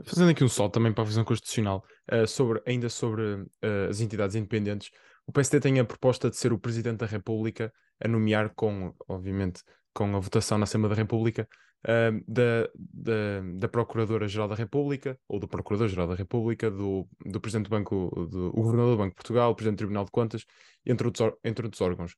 Fazendo 0.03 0.31
aqui 0.31 0.43
um 0.43 0.49
salto 0.49 0.73
também 0.73 0.93
para 0.93 1.03
a 1.03 1.07
visão 1.07 1.25
constitucional, 1.25 1.83
uh, 2.11 2.25
sobre, 2.25 2.61
ainda 2.65 2.89
sobre 2.89 3.23
uh, 3.23 3.89
as 3.89 3.99
entidades 3.99 4.35
independentes, 4.35 4.91
o 5.27 5.31
PSD 5.31 5.59
tem 5.59 5.79
a 5.79 5.85
proposta 5.85 6.29
de 6.29 6.37
ser 6.37 6.53
o 6.53 6.59
Presidente 6.59 6.99
da 6.99 7.05
República 7.05 7.73
a 8.01 8.07
nomear 8.07 8.53
com, 8.55 8.93
obviamente, 9.07 9.61
com 9.93 10.15
a 10.15 10.19
votação 10.19 10.57
na 10.57 10.63
Assembleia 10.63 10.95
da 10.95 11.01
República, 11.01 11.47
uh, 11.85 12.23
da, 12.25 12.69
da, 12.77 13.41
da 13.55 13.67
Procuradora-Geral 13.67 14.47
da 14.47 14.55
República, 14.55 15.19
ou 15.27 15.37
do 15.37 15.49
Procurador-Geral 15.49 16.07
da 16.07 16.15
República, 16.15 16.71
do, 16.71 17.05
do 17.25 17.41
Presidente 17.41 17.65
do 17.65 17.71
Banco, 17.71 18.27
do, 18.31 18.47
o 18.49 18.61
Governador 18.63 18.91
do 18.91 18.97
Banco 18.97 19.09
de 19.09 19.15
Portugal, 19.15 19.53
Presidente 19.53 19.77
do 19.77 19.79
Tribunal 19.79 20.05
de 20.05 20.11
Contas, 20.11 20.45
entre 20.85 21.07
outros, 21.07 21.33
entre 21.43 21.65
outros 21.65 21.81
órgãos. 21.81 22.15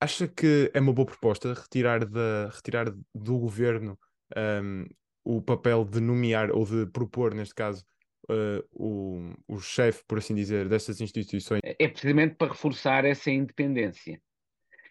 acha 0.00 0.26
que 0.26 0.70
é 0.72 0.80
uma 0.80 0.94
boa 0.94 1.06
proposta 1.06 1.52
retirar, 1.52 2.06
da, 2.06 2.48
retirar 2.48 2.90
do 3.14 3.38
Governo 3.38 3.98
um, 4.34 4.86
o 5.28 5.42
papel 5.42 5.84
de 5.84 6.00
nomear 6.00 6.50
ou 6.50 6.64
de 6.64 6.86
propor, 6.86 7.34
neste 7.34 7.54
caso, 7.54 7.84
uh, 8.30 8.64
o, 8.72 9.34
o 9.46 9.60
chefe, 9.60 10.02
por 10.08 10.16
assim 10.16 10.34
dizer, 10.34 10.66
destas 10.70 11.02
instituições? 11.02 11.60
É 11.62 11.86
precisamente 11.86 12.34
para 12.36 12.52
reforçar 12.52 13.04
essa 13.04 13.30
independência 13.30 14.18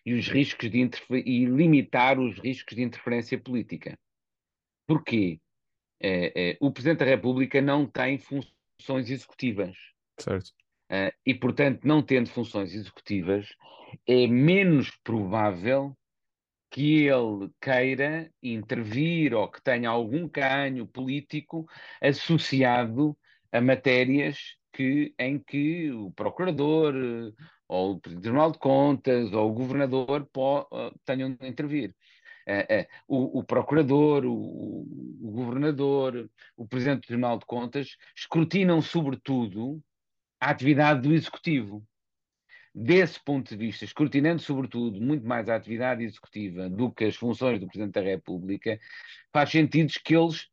e 0.05 0.13
os 0.13 0.27
riscos 0.27 0.69
de 0.69 0.89
e 1.25 1.45
limitar 1.45 2.19
os 2.19 2.37
riscos 2.37 2.75
de 2.75 2.83
interferência 2.83 3.39
política. 3.39 3.97
Porquê? 4.85 5.39
É, 5.99 6.51
é, 6.51 6.57
o 6.61 6.71
Presidente 6.71 6.99
da 6.99 7.05
República 7.05 7.59
não 7.59 7.87
tem 7.87 8.19
funções 8.19 9.09
executivas. 9.09 9.75
Certo. 10.19 10.49
Uh, 10.91 11.11
e, 11.25 11.33
portanto, 11.33 11.83
não 11.83 12.03
tendo 12.03 12.29
funções 12.29 12.75
executivas, 12.75 13.47
é 14.07 14.27
menos 14.27 14.91
provável 15.03 15.96
que 16.77 17.07
ele 17.07 17.49
queira 17.59 18.31
intervir 18.41 19.33
ou 19.33 19.49
que 19.49 19.59
tenha 19.63 19.89
algum 19.89 20.29
ganho 20.29 20.85
político 20.85 21.67
associado 21.99 23.17
a 23.51 23.59
matérias 23.59 24.37
que, 24.71 25.11
em 25.17 25.39
que 25.39 25.91
o 25.91 26.11
procurador 26.11 26.93
ou 27.67 27.93
o 27.93 27.99
Tribunal 27.99 28.51
de 28.51 28.59
Contas 28.59 29.33
ou 29.33 29.49
o 29.49 29.53
governador 29.55 30.29
pô, 30.31 30.61
uh, 30.71 30.93
tenham 31.03 31.33
de 31.33 31.47
intervir. 31.47 31.95
Uh, 32.47 32.85
o, 33.07 33.39
o, 33.39 33.43
procurador, 33.43 34.23
o, 34.23 34.31
o, 34.31 35.31
governador, 35.31 36.29
o 36.55 36.67
presidente 36.67 36.99
do 36.99 37.07
Tribunal 37.07 37.39
de 37.39 37.45
Contas 37.47 37.97
escrutinam, 38.15 38.83
sobretudo, 38.83 39.81
a 40.39 40.51
atividade 40.51 41.01
do 41.01 41.11
executivo. 41.11 41.83
Desse 42.79 43.19
ponto 43.23 43.49
de 43.49 43.57
vista, 43.57 43.85
escrutinando, 43.85 44.41
sobretudo, 44.41 45.01
muito 45.01 45.25
mais 45.25 45.49
a 45.49 45.55
atividade 45.55 46.03
executiva 46.03 46.69
do 46.69 46.91
que 46.91 47.05
as 47.05 47.15
funções 47.15 47.59
do 47.59 47.67
Presidente 47.67 47.93
da 47.93 48.01
República, 48.01 48.79
faz 49.33 49.49
sentido 49.49 49.91
que 50.03 50.15
eles 50.15 50.47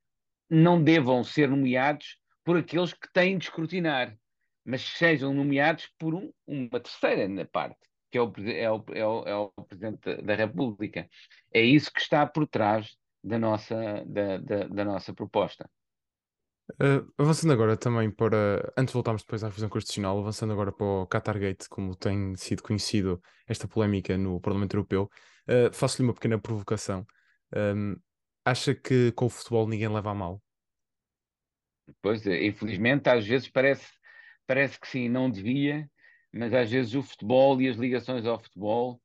não 0.49 0.83
devam 0.83 1.23
ser 1.23 1.49
nomeados 1.49 2.19
por 2.43 2.57
aqueles 2.57 2.93
que 2.93 3.13
têm 3.13 3.37
de 3.37 3.45
escrutinar 3.45 4.17
mas 4.65 4.83
sejam 4.83 5.35
nomeados 5.35 5.91
por 5.99 6.15
um, 6.15 6.33
uma 6.47 6.81
terceira 6.81 7.45
parte, 7.45 7.79
que 8.11 8.17
é 8.17 8.23
o, 8.23 8.33
é, 8.47 8.71
o, 8.71 8.85
é, 8.95 9.07
o, 9.07 9.23
é 9.25 9.37
o, 9.37 9.51
Presidente 9.69 10.23
da 10.23 10.35
República. 10.35 11.09
É 11.53 11.61
isso 11.61 11.93
que 11.93 12.01
está 12.01 12.27
por 12.27 12.47
trás 12.47 12.97
da 13.23 13.39
nossa, 13.39 14.05
da, 14.07 14.39
da, 14.39 14.69
da 14.69 14.85
nossa 14.85 15.13
proposta. 15.13 15.69
Uh, 16.73 17.07
avançando 17.19 17.53
agora 17.53 17.77
também 17.77 18.11
para, 18.11 18.73
antes 18.77 18.93
de 18.93 18.95
voltarmos 18.95 19.23
depois 19.23 19.45
à 19.45 19.49
revisão 19.49 19.69
constitucional, 19.69 20.19
avançando 20.19 20.53
agora 20.53 20.73
para 20.73 20.87
o 20.87 21.07
Qatargate, 21.07 21.69
como 21.69 21.95
tem 21.95 22.35
sido 22.37 22.63
conhecido 22.63 23.21
esta 23.47 23.69
polémica 23.69 24.17
no 24.17 24.41
Parlamento 24.41 24.75
Europeu, 24.75 25.11
uh, 25.49 25.73
faço-lhe 25.73 26.09
uma 26.09 26.15
pequena 26.15 26.39
provocação. 26.39 27.07
Um, 27.55 27.97
acha 28.45 28.75
que 28.75 29.13
com 29.13 29.27
o 29.27 29.31
futebol 29.31 29.69
ninguém 29.69 29.89
leva 29.89 30.11
a 30.11 30.15
mal? 30.15 30.43
Pois, 32.01 32.27
infelizmente, 32.27 33.09
às 33.09 33.27
vezes 33.27 33.49
parece 33.49 33.87
parece 34.47 34.79
que 34.79 34.87
sim, 34.87 35.09
não 35.09 35.31
devia, 35.31 35.89
mas 36.33 36.53
às 36.53 36.71
vezes 36.71 36.95
o 36.95 37.03
futebol 37.03 37.61
e 37.61 37.69
as 37.69 37.77
ligações 37.77 38.27
ao 38.27 38.39
futebol 38.39 39.01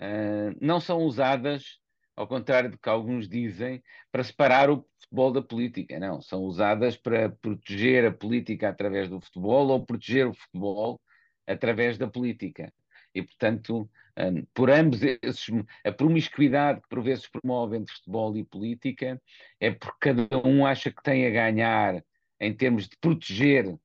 uh, 0.00 0.56
não 0.60 0.80
são 0.80 0.98
usadas, 0.98 1.78
ao 2.20 2.28
contrário 2.28 2.70
do 2.70 2.78
que 2.78 2.88
alguns 2.88 3.26
dizem, 3.26 3.82
para 4.12 4.22
separar 4.22 4.68
o 4.68 4.86
futebol 5.00 5.32
da 5.32 5.40
política. 5.40 5.98
Não, 5.98 6.20
são 6.20 6.42
usadas 6.42 6.94
para 6.94 7.30
proteger 7.30 8.04
a 8.04 8.12
política 8.12 8.68
através 8.68 9.08
do 9.08 9.18
futebol 9.22 9.68
ou 9.68 9.86
proteger 9.86 10.26
o 10.26 10.34
futebol 10.34 11.00
através 11.46 11.96
da 11.96 12.06
política. 12.06 12.70
E, 13.14 13.22
portanto, 13.22 13.88
um, 14.18 14.38
eh, 14.38 14.44
por 14.52 14.70
ambos 14.70 15.00
esses, 15.02 15.46
a 15.82 15.90
promiscuidade 15.90 16.82
que 16.82 16.88
por 16.90 17.02
vezes 17.02 17.26
promove 17.26 17.78
entre 17.78 17.94
futebol 17.94 18.36
e 18.36 18.44
política 18.44 19.20
é 19.58 19.70
porque 19.70 20.12
cada 20.12 20.46
um 20.46 20.66
acha 20.66 20.90
que 20.92 21.02
tem 21.02 21.26
a 21.26 21.30
ganhar 21.30 22.04
em 22.38 22.54
termos 22.54 22.86
de 22.86 22.98
proteger 22.98 23.78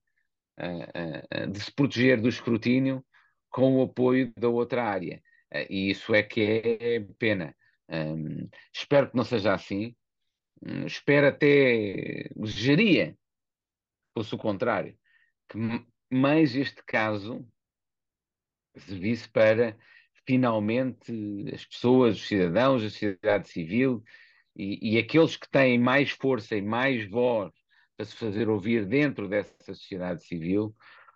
de 1.52 1.60
se 1.60 1.72
proteger 1.74 2.22
do 2.22 2.30
escrutínio 2.30 3.04
com 3.50 3.78
o 3.78 3.84
apoio 3.84 4.32
da 4.38 4.48
outra 4.48 4.86
área. 4.86 5.22
e 5.70 5.90
isso 5.90 6.14
é 6.16 6.24
que 6.24 6.42
é 6.82 7.00
pena. 7.20 7.54
Um, 7.90 8.50
espero 8.74 9.10
que 9.10 9.18
não 9.18 9.24
seja 9.24 9.54
assim. 9.54 9.96
Um, 10.62 10.86
espero 10.86 11.28
até, 11.28 12.30
desejaria 12.36 13.18
fosse 14.16 14.34
o 14.34 14.38
contrário, 14.38 14.98
que 15.50 15.58
mais 16.10 16.56
este 16.56 16.82
caso 16.86 17.46
servisse 18.78 19.30
para 19.30 19.78
finalmente 20.26 21.12
as 21.54 21.66
pessoas, 21.66 22.16
os 22.16 22.28
cidadãos, 22.28 22.82
a 22.82 22.90
sociedade 22.90 23.50
civil 23.50 24.02
e, 24.56 24.94
e 24.94 24.98
aqueles 24.98 25.36
que 25.36 25.50
têm 25.50 25.78
mais 25.78 26.12
força 26.12 26.56
e 26.56 26.62
mais 26.62 27.08
voz 27.10 27.54
para 27.96 28.06
se 28.06 28.16
fazer 28.16 28.50
ouvir 28.50 28.86
dentro 28.86 29.28
dessa 29.28 29.54
sociedade 29.64 30.24
civil, 30.26 30.76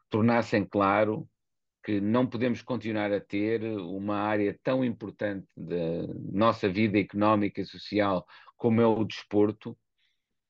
tornassem 0.09 0.65
claro 0.65 1.27
que 1.89 1.99
não 1.99 2.27
podemos 2.27 2.61
continuar 2.61 3.11
a 3.11 3.19
ter 3.19 3.63
uma 3.63 4.15
área 4.17 4.55
tão 4.61 4.85
importante 4.85 5.47
da 5.57 6.05
nossa 6.31 6.69
vida 6.69 6.99
económica 6.99 7.61
e 7.61 7.65
social 7.65 8.27
como 8.55 8.79
é 8.79 8.85
o 8.85 9.03
desporto, 9.03 9.75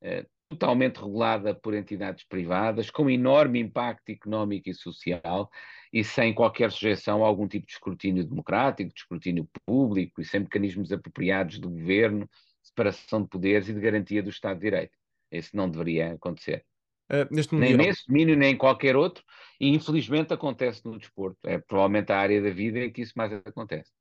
eh, 0.02 0.25
totalmente 0.49 0.97
regulada 0.97 1.56
por 1.56 1.73
entidades 1.73 2.25
privadas, 2.25 2.91
com 2.91 3.10
enorme 3.10 3.58
impacto 3.58 4.10
económico 4.10 4.69
e 4.69 4.73
social 4.73 5.49
e 5.93 6.04
sem 6.04 6.34
qualquer 6.34 6.73
sujeição 6.73 7.23
a 7.23 7.28
algum 7.28 7.47
tipo 7.47 7.65
de 7.65 7.71
escrutínio 7.71 8.28
democrático, 8.28 8.93
de 8.93 8.99
escrutínio 8.99 9.49
público 9.65 10.19
e 10.19 10.25
sem 10.25 10.41
mecanismos 10.41 10.91
apropriados 10.91 11.58
do 11.58 11.69
governo, 11.69 12.30
separação 12.62 13.21
de 13.21 13.30
poderes 13.30 13.69
e 13.69 13.73
de 13.73 13.80
garantia 13.80 14.21
do 14.21 14.30
Estado 14.30 14.56
de 14.58 14.65
Direito. 14.65 14.97
Isso 15.32 15.56
não 15.56 15.69
deveria 15.69 16.12
acontecer. 16.12 16.65
Uh, 17.12 17.28
neste 17.34 17.54
mundial... 17.54 17.78
Nem 17.78 17.88
nesse 17.88 18.08
domínio, 18.08 18.38
nem 18.38 18.54
em 18.54 18.58
qualquer 18.58 18.95
outro, 18.95 19.24
e 19.60 19.69
infelizmente 19.69 20.34
acontece 20.34 20.86
no 20.86 20.98
desporto. 20.98 21.38
É 21.45 21.58
provavelmente 21.58 22.12
a 22.12 22.17
área 22.17 22.41
da 22.41 22.50
vida 22.50 22.80
em 22.80 22.91
que 22.91 23.02
isso 23.02 23.13
mais 23.15 23.34
acontece. 23.34 23.91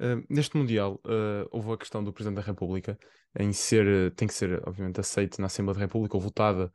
Uh, 0.00 0.24
neste 0.28 0.56
Mundial, 0.56 1.00
uh, 1.04 1.46
houve 1.50 1.72
a 1.72 1.76
questão 1.76 2.02
do 2.02 2.12
Presidente 2.12 2.36
da 2.36 2.42
República 2.42 2.98
em 3.38 3.52
ser, 3.52 4.12
tem 4.14 4.26
que 4.26 4.34
ser, 4.34 4.62
obviamente, 4.66 4.98
aceito 4.98 5.40
na 5.40 5.46
Assembleia 5.46 5.74
da 5.74 5.84
República 5.84 6.16
ou 6.16 6.20
votada 6.20 6.72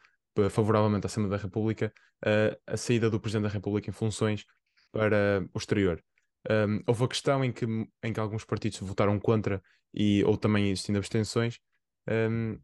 favoravelmente 0.50 1.06
à 1.06 1.08
Assembleia 1.08 1.38
da 1.38 1.44
República 1.44 1.94
a 2.68 2.78
saída 2.78 3.10
do 3.10 3.20
Presidente 3.20 3.44
da 3.44 3.54
República 3.54 3.90
em 3.90 3.94
funções 3.94 4.46
para 4.92 5.46
o 5.54 5.58
exterior. 5.58 6.04
Um, 6.50 6.82
houve 6.86 7.04
a 7.04 7.08
questão 7.08 7.44
em 7.44 7.52
que, 7.52 7.66
em 7.66 8.14
que 8.14 8.20
alguns 8.20 8.46
partidos 8.46 8.80
votaram 8.80 9.20
contra 9.20 9.62
e, 9.94 10.24
ou 10.24 10.38
também 10.38 10.70
existindo 10.70 10.98
abstenções. 10.98 11.60
Um, 12.08 12.60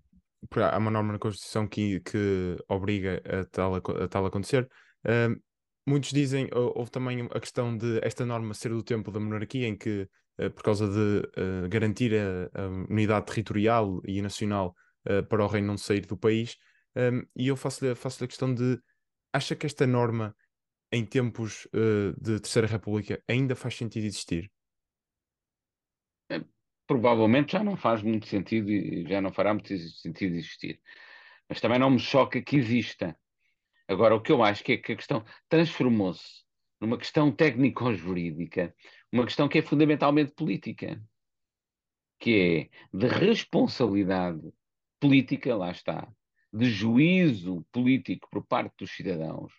há 0.71 0.77
uma 0.77 0.91
norma 0.91 1.13
na 1.13 1.19
Constituição 1.19 1.67
que, 1.67 1.99
que 2.01 2.57
obriga 2.67 3.21
a 3.25 3.45
tal, 3.45 3.75
a 3.75 4.07
tal 4.07 4.25
acontecer. 4.25 4.67
Uh, 5.05 5.39
muitos 5.85 6.11
dizem, 6.11 6.49
houve 6.53 6.91
também 6.91 7.27
a 7.31 7.39
questão 7.39 7.75
de 7.75 7.99
esta 8.03 8.25
norma 8.25 8.53
ser 8.53 8.69
do 8.69 8.83
tempo 8.83 9.11
da 9.11 9.19
monarquia, 9.19 9.67
em 9.67 9.75
que, 9.75 10.07
uh, 10.39 10.51
por 10.51 10.63
causa 10.63 10.87
de 10.87 11.27
uh, 11.41 11.69
garantir 11.69 12.13
a, 12.15 12.61
a, 12.61 12.67
unidade 12.89 13.25
territorial 13.25 14.01
e 14.05 14.21
nacional 14.21 14.75
uh, 15.07 15.25
para 15.27 15.43
o 15.43 15.47
reino 15.47 15.67
não 15.67 15.77
sair 15.77 16.05
do 16.05 16.17
país, 16.17 16.55
um, 16.95 17.23
e 17.35 17.47
eu 17.47 17.55
faço-lhe 17.55 17.95
faço 17.95 18.23
a 18.23 18.27
questão 18.27 18.53
de, 18.53 18.79
acha 19.33 19.55
que 19.55 19.65
esta 19.65 19.87
norma, 19.87 20.35
em 20.91 21.05
tempos 21.05 21.65
de 22.21 22.41
Terceira 22.41 22.67
República, 22.67 23.23
ainda 23.25 23.55
faz 23.55 23.77
sentido 23.77 24.03
existir? 24.03 24.51
Provavelmente 26.91 27.53
já 27.53 27.63
não 27.63 27.77
faz 27.77 28.03
muito 28.03 28.27
sentido 28.27 28.69
e 28.69 29.07
já 29.07 29.21
não 29.21 29.31
fará 29.31 29.53
muito 29.53 29.73
sentido 29.77 30.35
existir. 30.35 30.81
Mas 31.47 31.61
também 31.61 31.79
não 31.79 31.89
me 31.89 31.99
choca 31.99 32.41
que 32.41 32.57
exista. 32.57 33.17
Agora, 33.87 34.13
o 34.13 34.21
que 34.21 34.29
eu 34.29 34.43
acho 34.43 34.61
que 34.61 34.73
é 34.73 34.77
que 34.77 34.91
a 34.91 34.95
questão 34.97 35.23
transformou-se 35.47 36.43
numa 36.81 36.97
questão 36.97 37.31
técnico-jurídica, 37.31 38.75
uma 39.09 39.23
questão 39.23 39.47
que 39.47 39.59
é 39.59 39.61
fundamentalmente 39.61 40.33
política, 40.33 41.01
que 42.19 42.69
é 42.93 42.97
de 42.97 43.07
responsabilidade 43.07 44.41
política, 44.99 45.55
lá 45.55 45.71
está, 45.71 46.11
de 46.51 46.69
juízo 46.69 47.65
político 47.71 48.27
por 48.29 48.45
parte 48.45 48.75
dos 48.77 48.91
cidadãos 48.91 49.53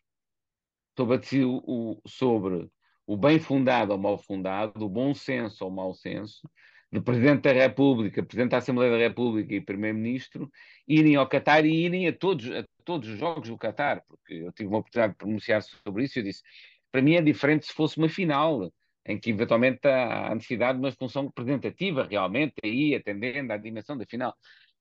sobre, 0.94 1.44
o, 1.46 2.02
sobre 2.06 2.70
o 3.06 3.16
bem 3.16 3.40
fundado 3.40 3.92
ou 3.92 3.98
mal 3.98 4.18
fundado, 4.18 4.84
o 4.84 4.88
bom 4.90 5.14
senso 5.14 5.64
ou 5.64 5.70
mau 5.70 5.94
senso, 5.94 6.46
do 6.92 7.02
Presidente 7.02 7.42
da 7.42 7.52
República, 7.52 8.22
Presidente 8.22 8.50
da 8.50 8.58
Assembleia 8.58 8.92
da 8.92 8.98
República 8.98 9.54
e 9.54 9.60
Primeiro-Ministro 9.62 10.52
irem 10.86 11.16
ao 11.16 11.26
Qatar 11.26 11.64
e 11.64 11.86
irem 11.86 12.06
a 12.06 12.12
todos, 12.12 12.50
a 12.50 12.64
todos 12.84 13.08
os 13.08 13.18
jogos 13.18 13.48
do 13.48 13.56
Qatar, 13.56 14.04
porque 14.06 14.34
eu 14.34 14.52
tive 14.52 14.68
uma 14.68 14.78
oportunidade 14.78 15.14
de 15.14 15.18
pronunciar 15.18 15.62
sobre 15.62 16.04
isso 16.04 16.18
e 16.18 16.20
eu 16.20 16.24
disse, 16.24 16.42
para 16.90 17.00
mim 17.00 17.14
é 17.14 17.22
diferente 17.22 17.66
se 17.66 17.72
fosse 17.72 17.96
uma 17.96 18.10
final, 18.10 18.70
em 19.06 19.18
que 19.18 19.30
eventualmente 19.30 19.88
há 19.88 20.34
necessidade 20.34 20.78
de 20.78 20.84
uma 20.84 20.92
função 20.92 21.26
representativa 21.26 22.04
realmente, 22.04 22.54
aí 22.62 22.94
atendendo 22.94 23.54
à 23.54 23.56
dimensão 23.56 23.96
da 23.96 24.04
final. 24.04 24.36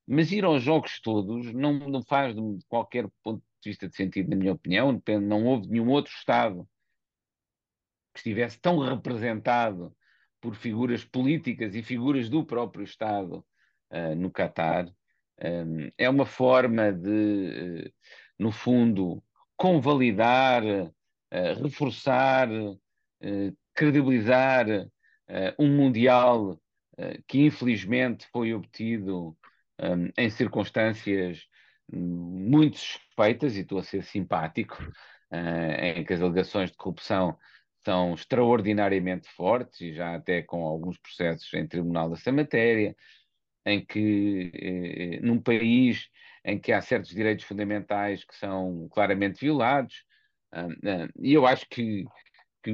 Mas 0.06 0.34
ir 0.34 0.44
aos 0.44 0.62
jogos 0.62 1.00
todos 1.00 1.54
não, 1.54 1.74
não 1.80 2.04
faz 2.04 2.36
de 2.36 2.42
qualquer 2.68 3.08
ponto 3.24 3.42
de 3.62 3.70
vista 3.70 3.88
de 3.88 3.96
sentido, 3.96 4.30
na 4.30 4.36
minha 4.36 4.52
opinião, 4.52 5.02
não 5.22 5.46
houve 5.46 5.70
nenhum 5.70 5.90
outro 5.90 6.12
Estado 6.12 6.68
que 8.14 8.20
estivesse 8.20 8.60
tão 8.60 8.80
representado 8.80 9.96
por 10.42 10.56
figuras 10.56 11.06
políticas 11.06 11.76
e 11.76 11.84
figuras 11.84 12.28
do 12.28 12.44
próprio 12.44 12.84
Estado 12.84 13.46
uh, 13.92 14.16
no 14.16 14.32
Catar. 14.32 14.88
Um, 15.42 15.90
é 15.98 16.10
uma 16.10 16.26
forma 16.26 16.92
de, 16.92 17.86
uh, 17.88 17.94
no 18.38 18.52
fundo, 18.52 19.24
convalidar, 19.56 20.64
reforçar, 21.62 22.50
credibilizar 23.76 24.66
um 25.60 25.70
Mundial 25.70 26.60
que 27.28 27.46
infelizmente 27.46 28.28
foi 28.32 28.54
obtido 28.56 29.38
um, 29.80 30.12
em 30.18 30.30
circunstâncias 30.30 31.48
muito 31.92 32.78
suspeitas, 32.78 33.56
e 33.56 33.62
estou 33.62 33.80
a 33.80 33.84
ser 33.84 34.04
simpático, 34.04 34.82
uh, 35.32 35.98
em 35.98 36.04
que 36.04 36.14
as 36.14 36.22
alegações 36.22 36.72
de 36.72 36.78
corrupção 36.78 37.38
são 37.84 38.14
extraordinariamente 38.14 39.28
fortes, 39.30 39.82
e 39.82 39.94
já 39.94 40.16
até 40.16 40.42
com 40.42 40.64
alguns 40.66 40.98
processos 40.98 41.52
em 41.54 41.68
tribunal 41.68 42.10
dessa 42.10 42.32
matéria, 42.32 42.96
em 43.66 43.84
que, 43.84 44.52
eh, 44.54 45.20
num 45.22 45.40
país 45.42 46.10
em 46.44 46.60
que 46.60 46.72
há 46.72 46.82
certos 46.82 47.12
direitos 47.12 47.46
fundamentais 47.46 48.24
que 48.24 48.36
são 48.36 48.88
claramente 48.92 49.40
violados, 49.42 50.04
uh, 50.54 50.68
uh, 50.68 51.10
e 51.20 51.34
eu 51.34 51.46
acho 51.46 51.68
que, 51.70 52.06
que 52.64 52.72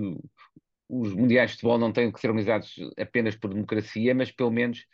os 0.89 1.13
mundiais 1.13 1.51
de 1.51 1.55
futebol 1.57 1.77
não 1.77 1.91
têm 1.91 2.11
que 2.11 2.19
ser 2.19 2.29
organizados 2.29 2.73
apenas 2.97 3.35
por 3.35 3.53
democracia, 3.53 4.15
mas 4.15 4.31
pelo 4.31 4.51
menos 4.51 4.85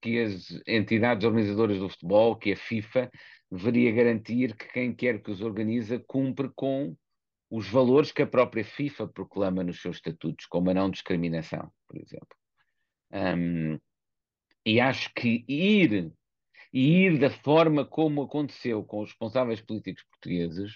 que 0.00 0.18
as 0.20 0.62
entidades 0.66 1.24
organizadoras 1.26 1.78
do 1.78 1.88
futebol, 1.88 2.36
que 2.36 2.52
a 2.52 2.56
FIFA, 2.56 3.10
deveria 3.50 3.92
garantir 3.92 4.56
que 4.56 4.66
quem 4.72 4.94
quer 4.94 5.22
que 5.22 5.30
os 5.30 5.40
organiza 5.42 5.98
cumpre 6.06 6.50
com 6.54 6.96
os 7.50 7.68
valores 7.68 8.10
que 8.10 8.22
a 8.22 8.26
própria 8.26 8.64
FIFA 8.64 9.08
proclama 9.08 9.62
nos 9.62 9.80
seus 9.80 9.96
estatutos, 9.96 10.46
como 10.46 10.70
a 10.70 10.74
não 10.74 10.90
discriminação, 10.90 11.70
por 11.86 11.98
exemplo. 11.98 12.36
Um, 13.12 13.78
e 14.66 14.80
acho 14.80 15.12
que 15.14 15.44
ir 15.46 16.12
e 16.72 17.04
ir 17.04 17.18
da 17.18 17.30
forma 17.30 17.84
como 17.84 18.22
aconteceu 18.22 18.82
com 18.82 19.02
os 19.02 19.10
responsáveis 19.10 19.60
políticos 19.60 20.02
portugueses 20.10 20.72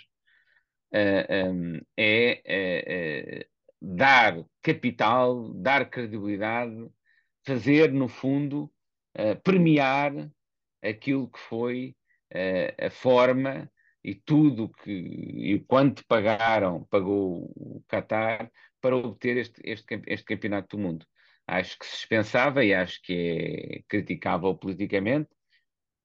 uh, 0.92 1.26
ah, 1.28 1.50
um, 1.50 1.81
é 1.96 3.42
uh, 3.42 3.42
uh, 3.42 3.48
dar 3.81 4.44
capital, 4.62 5.52
dar 5.54 5.90
credibilidade, 5.90 6.88
fazer, 7.44 7.92
no 7.92 8.09
fundo, 8.09 8.70
premiar 9.42 10.12
aquilo 10.83 11.28
que 11.28 11.38
foi 11.38 11.96
a 12.78 12.90
forma 12.90 13.70
e 14.02 14.14
tudo 14.14 14.70
que 14.70 14.90
e 14.90 15.64
quanto 15.66 16.04
pagaram, 16.06 16.84
pagou 16.90 17.50
o 17.56 17.82
Qatar 17.88 18.50
para 18.80 18.96
obter 18.96 19.37
este, 19.37 19.61
este, 19.64 20.02
este 20.06 20.24
campeonato 20.24 20.76
do 20.76 20.82
mundo. 20.82 21.06
Acho 21.46 21.78
que 21.78 21.87
se 21.87 21.96
dispensava 21.96 22.64
e 22.64 22.74
acho 22.74 23.00
que 23.02 23.12
é 23.12 23.82
criticável 23.88 24.54
politicamente, 24.54 25.28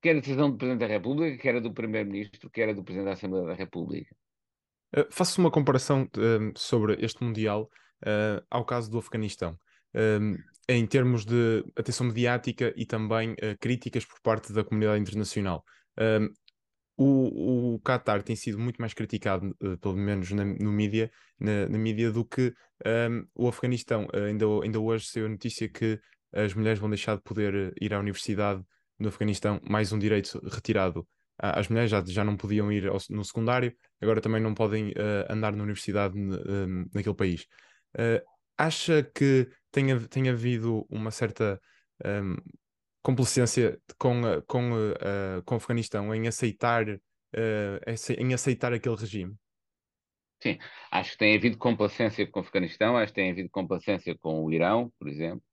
quer 0.01 0.15
a 0.15 0.19
decisão 0.19 0.49
do 0.49 0.57
Presidente 0.57 0.79
da 0.79 0.87
República, 0.87 1.37
quer 1.37 1.55
a 1.55 1.59
do 1.59 1.73
Primeiro-Ministro, 1.73 2.49
quer 2.49 2.69
a 2.69 2.73
do 2.73 2.83
Presidente 2.83 3.07
da 3.07 3.13
Assembleia 3.13 3.47
da 3.47 3.53
República. 3.53 4.15
Uh, 4.95 5.07
faço 5.11 5.41
uma 5.41 5.51
comparação 5.51 6.03
uh, 6.03 6.57
sobre 6.57 7.03
este 7.03 7.23
Mundial 7.23 7.69
uh, 8.03 8.45
ao 8.49 8.65
caso 8.65 8.89
do 8.89 8.99
Afeganistão 8.99 9.57
um, 9.95 10.37
em 10.67 10.85
termos 10.85 11.25
de 11.25 11.63
atenção 11.77 12.07
mediática 12.07 12.73
e 12.75 12.85
também 12.85 13.33
uh, 13.33 13.57
críticas 13.59 14.05
por 14.05 14.19
parte 14.21 14.51
da 14.53 14.63
comunidade 14.63 15.01
internacional. 15.01 15.63
Um, 15.99 16.29
o, 16.97 17.75
o 17.75 17.79
Qatar 17.79 18.21
tem 18.23 18.35
sido 18.35 18.59
muito 18.59 18.77
mais 18.77 18.93
criticado, 18.93 19.55
uh, 19.61 19.77
pelo 19.77 19.95
menos 19.95 20.31
na, 20.31 20.45
no 20.45 20.71
mídia, 20.71 21.11
na, 21.39 21.67
na 21.67 21.77
mídia, 21.77 22.11
do 22.11 22.23
que 22.23 22.53
um, 22.85 23.25
o 23.35 23.47
Afeganistão. 23.47 24.05
Uh, 24.13 24.25
ainda, 24.27 24.45
ainda 24.63 24.79
hoje 24.79 25.07
saiu 25.07 25.25
a 25.25 25.29
notícia 25.29 25.67
que 25.67 25.99
as 26.31 26.53
mulheres 26.53 26.79
vão 26.79 26.89
deixar 26.89 27.15
de 27.15 27.23
poder 27.23 27.73
ir 27.79 27.93
à 27.93 27.99
universidade 27.99 28.63
no 28.99 29.09
Afeganistão, 29.09 29.59
mais 29.67 29.91
um 29.91 29.99
direito 29.99 30.39
retirado 30.51 31.07
às 31.37 31.67
mulheres, 31.67 31.89
já, 31.89 32.03
já 32.05 32.23
não 32.23 32.37
podiam 32.37 32.71
ir 32.71 32.87
ao, 32.87 32.97
no 33.09 33.25
secundário, 33.25 33.75
agora 33.99 34.21
também 34.21 34.41
não 34.41 34.53
podem 34.53 34.89
uh, 34.89 35.25
andar 35.29 35.55
na 35.55 35.63
universidade 35.63 36.15
naquele 36.93 37.15
país. 37.15 37.47
acha 38.57 39.03
que 39.15 39.49
tem, 39.71 39.99
tem 40.07 40.29
havido 40.29 40.85
uma 40.89 41.09
certa 41.09 41.59
um, 42.05 42.35
complacência 43.03 43.79
com, 43.97 44.21
com, 44.47 44.71
uh, 44.71 45.43
com 45.45 45.55
o 45.55 45.57
Afeganistão 45.57 46.15
em 46.15 46.27
aceitar, 46.27 46.87
uh, 46.89 48.17
em 48.17 48.33
aceitar 48.33 48.73
aquele 48.73 48.95
regime? 48.95 49.35
Sim, 50.41 50.57
acho 50.91 51.11
que 51.11 51.17
tem 51.17 51.37
havido 51.37 51.57
complacência 51.57 52.25
com 52.25 52.39
o 52.39 52.43
Afeganistão, 52.43 52.97
acho 52.97 53.13
que 53.13 53.21
tem 53.21 53.31
havido 53.31 53.49
complacência 53.49 54.17
com 54.17 54.43
o 54.43 54.51
Irão, 54.51 54.91
por 54.97 55.07
exemplo. 55.07 55.43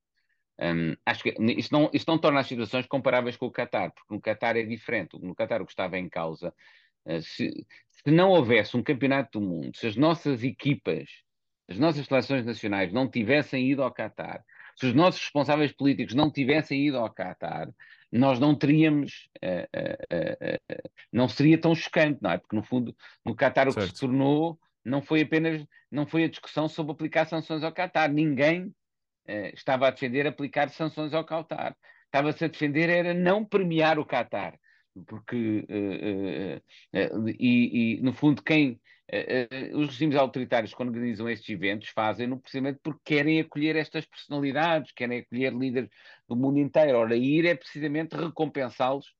Um, 0.58 0.94
acho 1.06 1.22
que 1.22 1.34
isto 1.56 1.72
não, 1.72 1.90
isto 1.92 2.08
não 2.08 2.18
torna 2.18 2.40
as 2.40 2.46
situações 2.46 2.86
comparáveis 2.86 3.36
com 3.36 3.46
o 3.46 3.52
Qatar, 3.52 3.92
porque 3.92 4.14
no 4.14 4.20
Qatar 4.20 4.56
é 4.56 4.62
diferente. 4.62 5.18
No 5.18 5.34
Qatar 5.34 5.62
o 5.62 5.66
que 5.66 5.72
estava 5.72 5.98
em 5.98 6.08
causa, 6.08 6.52
se, 7.22 7.50
se 7.90 8.10
não 8.10 8.30
houvesse 8.30 8.76
um 8.76 8.82
campeonato 8.82 9.38
do 9.38 9.46
mundo, 9.46 9.74
se 9.74 9.86
as 9.86 9.96
nossas 9.96 10.44
equipas 10.44 11.08
as 11.70 11.78
nossas 11.78 12.04
seleções 12.04 12.44
nacionais 12.44 12.92
não 12.92 13.08
tivessem 13.08 13.70
ido 13.70 13.82
ao 13.82 13.94
Qatar, 13.94 14.44
se 14.80 14.86
os 14.86 14.94
nossos 14.94 15.20
responsáveis 15.20 15.72
políticos 15.72 16.14
não 16.14 16.30
tivessem 16.30 16.86
ido 16.86 16.96
ao 16.96 17.12
Qatar, 17.12 17.68
nós 18.10 18.40
não 18.40 18.56
teríamos, 18.56 19.28
uh, 19.44 19.78
uh, 19.78 20.56
uh, 20.74 20.90
não 21.12 21.28
seria 21.28 21.60
tão 21.60 21.74
chocante, 21.74 22.18
não 22.22 22.30
é? 22.30 22.38
Porque 22.38 22.56
no 22.56 22.62
fundo, 22.62 22.96
no 23.22 23.36
Qatar 23.36 23.68
o 23.68 23.74
que 23.74 23.82
se 23.82 24.00
tornou 24.00 24.58
não 24.82 25.02
foi 25.02 25.20
apenas, 25.20 25.62
não 25.90 26.06
foi 26.06 26.24
a 26.24 26.28
discussão 26.28 26.66
sobre 26.66 26.92
aplicar 26.92 27.26
sanções 27.26 27.62
ao 27.62 27.72
Qatar. 27.72 28.10
Ninguém 28.10 28.74
estava 29.54 29.86
a 29.86 29.90
defender 29.90 30.26
aplicar 30.26 30.70
sanções 30.70 31.12
ao 31.12 31.26
Qatar. 31.26 31.76
Estava-se 32.06 32.44
a 32.44 32.48
defender 32.48 32.88
era 32.88 33.12
não 33.12 33.44
premiar 33.44 33.98
o 33.98 34.06
Qatar, 34.06 34.58
porque 35.06 35.66
e, 37.38 37.98
e 37.98 38.00
no 38.00 38.14
fundo 38.14 38.42
quem 38.42 38.80
Uh, 39.12 39.78
os 39.78 39.88
regimes 39.88 40.16
autoritários, 40.16 40.72
quando 40.72 40.90
organizam 40.90 41.28
estes 41.28 41.48
eventos, 41.50 41.88
fazem-no 41.88 42.38
precisamente 42.38 42.78
porque 42.82 43.00
querem 43.04 43.40
acolher 43.40 43.74
estas 43.74 44.06
personalidades, 44.06 44.92
querem 44.92 45.20
acolher 45.20 45.52
líderes 45.52 45.90
do 46.28 46.36
mundo 46.36 46.58
inteiro. 46.58 46.98
Ora, 46.98 47.16
ir 47.16 47.44
é 47.44 47.54
precisamente 47.56 48.14
recompensá-los 48.14 49.12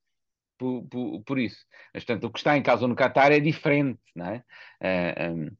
por, 0.57 0.85
por, 0.88 1.22
por, 1.24 1.38
isso. 1.38 1.64
Mas, 1.92 2.05
portanto, 2.05 2.24
o 2.24 2.31
que 2.31 2.38
está 2.38 2.57
em 2.57 2.62
causa 2.62 2.87
no 2.87 2.94
Qatar 2.94 3.33
é 3.33 3.40
diferente, 3.40 4.00
não 4.14 4.26
é? 4.26 4.44
Uh, 4.81 5.57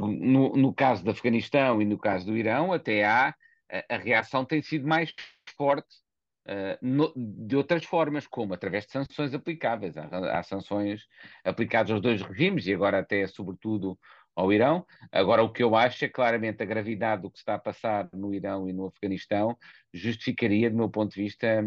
um, 0.00 0.06
no, 0.08 0.52
no, 0.52 0.74
caso 0.74 1.02
do 1.02 1.10
Afeganistão 1.10 1.80
e 1.80 1.86
no 1.86 1.96
caso 1.96 2.26
do 2.26 2.36
Irão, 2.36 2.72
até 2.72 3.04
há, 3.04 3.34
a, 3.70 3.94
a 3.94 3.96
reação 3.96 4.44
tem 4.44 4.60
sido 4.60 4.86
mais 4.86 5.14
forte 5.56 6.02
Uh, 6.44 6.76
no, 6.82 7.12
de 7.14 7.54
outras 7.54 7.84
formas, 7.84 8.26
como 8.26 8.52
através 8.52 8.84
de 8.84 8.90
sanções 8.90 9.32
aplicáveis. 9.32 9.96
Há, 9.96 10.38
há, 10.38 10.42
sanções 10.42 11.06
aplicadas 11.44 11.92
aos 11.92 12.00
dois 12.00 12.20
regimes 12.20 12.66
e 12.66 12.74
agora 12.74 12.98
até 12.98 13.24
sobretudo 13.28 13.96
ao 14.34 14.52
Irão. 14.52 14.84
Agora, 15.12 15.44
o 15.44 15.52
que 15.52 15.62
eu 15.62 15.76
acho 15.76 16.04
é 16.04 16.08
claramente 16.08 16.60
a 16.60 16.66
gravidade 16.66 17.22
do 17.22 17.30
que 17.30 17.38
está 17.38 17.54
a 17.54 17.60
passar 17.60 18.08
no 18.12 18.34
Irão 18.34 18.68
e 18.68 18.72
no 18.72 18.86
Afeganistão 18.86 19.56
justificaria, 19.94 20.68
do 20.68 20.76
meu 20.76 20.90
ponto 20.90 21.14
de 21.14 21.22
vista, 21.22 21.64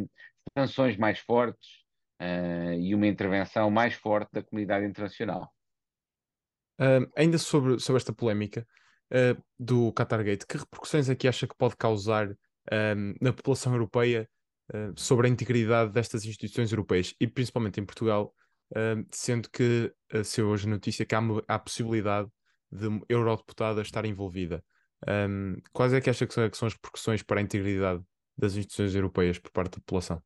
sanções 0.58 0.98
mais 0.98 1.20
fortes 1.20 1.70
uh, 2.22 2.74
e 2.74 2.94
uma 2.94 3.08
intervenção 3.08 3.72
mais 3.72 3.94
forte 3.94 4.30
da 4.34 4.44
comunidade 4.44 4.86
internacional. 4.86 5.54
Uh, 6.82 7.10
ainda 7.16 7.38
sobre, 7.38 7.80
sobre 7.80 7.98
esta 7.98 8.12
polémica 8.12 8.68
do 9.58 9.94
Qatargate, 9.94 10.48
que 10.48 10.58
repercussões 10.58 11.08
é 11.08 11.16
que 11.16 11.28
acha 11.28 11.48
que 11.48 11.56
pode 11.56 11.78
causar 11.78 12.36
na 13.22 13.32
população 13.32 13.72
europeia 13.72 14.28
uh, 14.74 14.94
sobre 14.96 15.28
a 15.28 15.30
integridade 15.30 15.92
destas 15.92 16.26
instituições 16.26 16.72
europeias 16.72 17.14
e 17.20 17.28
principalmente 17.28 17.80
em 17.80 17.86
Portugal, 17.86 18.34
uh, 18.72 19.06
sendo 19.12 19.50
que 19.50 19.94
uh, 20.14 20.24
saiu 20.24 20.50
hoje 20.50 20.68
notícia 20.68 21.06
que 21.06 21.16
há, 21.16 21.20
há 21.48 21.56
a 21.56 21.60
possibilidade 21.60 22.30
de 22.72 22.88
eurodeputada 23.10 23.82
estar 23.82 24.06
envolvida. 24.06 24.64
Um, 25.08 25.58
quais 25.72 25.94
é 25.94 26.02
que 26.02 26.10
acha 26.10 26.26
que 26.26 26.34
são, 26.34 26.50
que 26.50 26.58
são 26.58 26.68
as 26.68 26.74
repercussões 26.74 27.22
para 27.22 27.40
a 27.40 27.44
integridade 27.44 28.04
das 28.38 28.56
instituições 28.56 28.96
europeias 28.96 29.38
por 29.38 29.52
parte 29.52 29.74
da 29.74 29.80
população? 29.80 30.22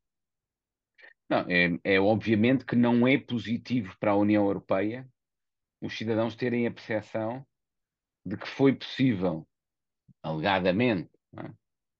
Não, 1.29 1.45
é, 1.47 1.79
é 1.83 1.99
obviamente 1.99 2.65
que 2.65 2.75
não 2.75 3.07
é 3.07 3.17
positivo 3.17 3.95
para 3.99 4.11
a 4.11 4.15
União 4.15 4.45
Europeia 4.45 5.07
os 5.81 5.97
cidadãos 5.97 6.35
terem 6.35 6.67
a 6.67 6.71
percepção 6.71 7.45
de 8.25 8.35
que 8.35 8.47
foi 8.47 8.73
possível, 8.73 9.47
alegadamente, 10.21 11.09
é? 11.37 11.49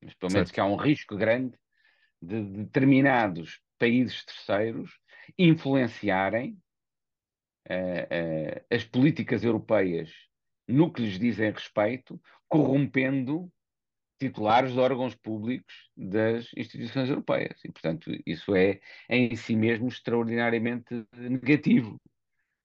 mas 0.04 0.14
pelo 0.16 0.34
menos 0.34 0.50
certo. 0.50 0.54
que 0.54 0.60
há 0.60 0.66
um 0.66 0.76
risco 0.76 1.16
grande 1.16 1.58
de 2.22 2.42
determinados 2.42 3.62
países 3.78 4.26
terceiros 4.26 5.00
influenciarem 5.38 6.58
uh, 7.70 7.74
uh, 7.74 8.66
as 8.70 8.84
políticas 8.84 9.44
europeias 9.44 10.12
no 10.68 10.92
que 10.92 11.02
lhes 11.02 11.18
dizem 11.18 11.52
respeito, 11.52 12.22
corrompendo 12.48 13.52
titulares 14.20 14.74
de 14.74 14.80
órgãos 14.80 15.16
públicos 15.16 15.90
das 15.96 16.48
instituições 16.56 17.10
europeias. 17.10 17.60
E, 17.64 17.72
portanto, 17.72 18.12
isso 18.26 18.54
é 18.54 18.80
em 19.10 19.36
si 19.36 19.56
mesmo 19.56 19.88
extraordinariamente 19.88 21.06
negativo, 21.16 22.00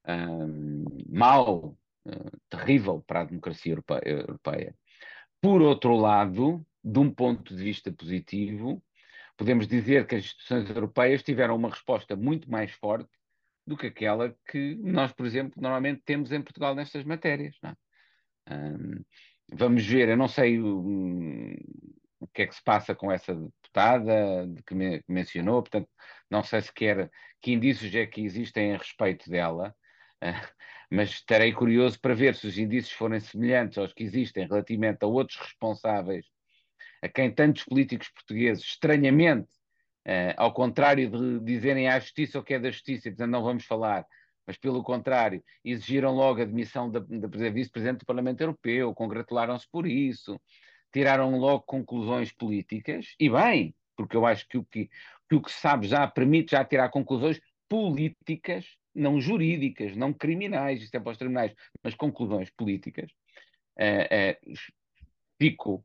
um, 0.06 0.84
mau, 1.08 1.78
uh, 2.06 2.38
terrível 2.50 3.02
para 3.06 3.20
a 3.20 3.24
democracia 3.24 3.72
europeia. 4.04 4.74
Por 5.40 5.62
outro 5.62 5.94
lado, 5.94 6.66
de 6.82 6.98
um 6.98 7.10
ponto 7.10 7.54
de 7.54 7.62
vista 7.62 7.92
positivo, 7.92 8.82
podemos 9.36 9.66
dizer 9.66 10.06
que 10.06 10.16
as 10.16 10.24
instituições 10.24 10.68
europeias 10.70 11.22
tiveram 11.22 11.56
uma 11.56 11.70
resposta 11.70 12.16
muito 12.16 12.50
mais 12.50 12.70
forte 12.72 13.10
do 13.66 13.76
que 13.76 13.86
aquela 13.86 14.36
que 14.46 14.74
nós, 14.76 15.12
por 15.12 15.26
exemplo, 15.26 15.60
normalmente 15.60 16.02
temos 16.04 16.32
em 16.32 16.42
Portugal 16.42 16.74
nestas 16.74 17.04
matérias. 17.04 17.56
É? 17.64 18.54
Um, 18.54 19.04
vamos 19.52 19.84
ver, 19.86 20.08
eu 20.08 20.16
não 20.16 20.28
sei 20.28 20.60
um, 20.60 21.54
o 22.20 22.26
que 22.28 22.42
é 22.42 22.46
que 22.46 22.54
se 22.54 22.62
passa 22.62 22.94
com 22.94 23.10
essa 23.10 23.34
deputada 23.34 24.46
de 24.46 24.62
que, 24.62 24.74
me, 24.74 25.02
que 25.02 25.12
mencionou, 25.12 25.62
portanto, 25.62 25.88
não 26.30 26.42
sei 26.42 26.60
sequer 26.60 27.10
que 27.40 27.52
indícios 27.52 27.94
é 27.94 28.06
que 28.06 28.22
existem 28.22 28.74
a 28.74 28.78
respeito 28.78 29.28
dela, 29.30 29.74
uh, 30.22 30.54
mas 30.90 31.10
estarei 31.10 31.52
curioso 31.52 31.98
para 32.00 32.14
ver 32.14 32.34
se 32.34 32.46
os 32.46 32.58
indícios 32.58 32.94
forem 32.94 33.20
semelhantes 33.20 33.78
aos 33.78 33.92
que 33.92 34.04
existem 34.04 34.46
relativamente 34.46 35.02
a 35.02 35.06
outros 35.06 35.38
responsáveis, 35.38 36.26
a 37.04 37.08
quem 37.08 37.30
tantos 37.30 37.64
políticos 37.64 38.08
portugueses, 38.08 38.64
estranhamente, 38.64 39.48
Uh, 40.06 40.36
ao 40.36 40.52
contrário 40.52 41.10
de 41.10 41.40
dizerem 41.40 41.88
à 41.88 41.98
justiça 41.98 42.38
o 42.38 42.42
que 42.42 42.52
é 42.52 42.58
da 42.58 42.70
justiça, 42.70 43.10
dizendo 43.10 43.30
não 43.30 43.42
vamos 43.42 43.64
falar, 43.64 44.06
mas 44.46 44.58
pelo 44.58 44.82
contrário, 44.84 45.42
exigiram 45.64 46.12
logo 46.12 46.42
a 46.42 46.44
demissão 46.44 46.90
da, 46.90 47.00
da 47.00 47.50
vice-presidente 47.50 48.00
do 48.00 48.04
Parlamento 48.04 48.42
Europeu, 48.42 48.94
congratularam-se 48.94 49.66
por 49.70 49.86
isso, 49.86 50.38
tiraram 50.92 51.38
logo 51.38 51.62
conclusões 51.62 52.30
políticas, 52.30 53.14
e 53.18 53.30
bem, 53.30 53.74
porque 53.96 54.14
eu 54.14 54.26
acho 54.26 54.46
que 54.46 54.58
o 54.58 54.64
que, 54.64 54.90
que 55.26 55.34
o 55.34 55.40
que 55.40 55.50
se 55.50 55.58
sabe 55.58 55.86
já 55.88 56.06
permite 56.06 56.50
já 56.50 56.62
tirar 56.62 56.90
conclusões 56.90 57.40
políticas, 57.66 58.66
não 58.94 59.18
jurídicas, 59.18 59.96
não 59.96 60.12
criminais, 60.12 60.82
isto 60.82 60.94
é 60.96 61.00
para 61.00 61.12
os 61.12 61.18
tribunais, 61.18 61.54
mas 61.82 61.94
conclusões 61.94 62.50
políticas. 62.50 63.10
Uh, 63.78 64.52
uh, 64.52 64.54
fico 65.40 65.82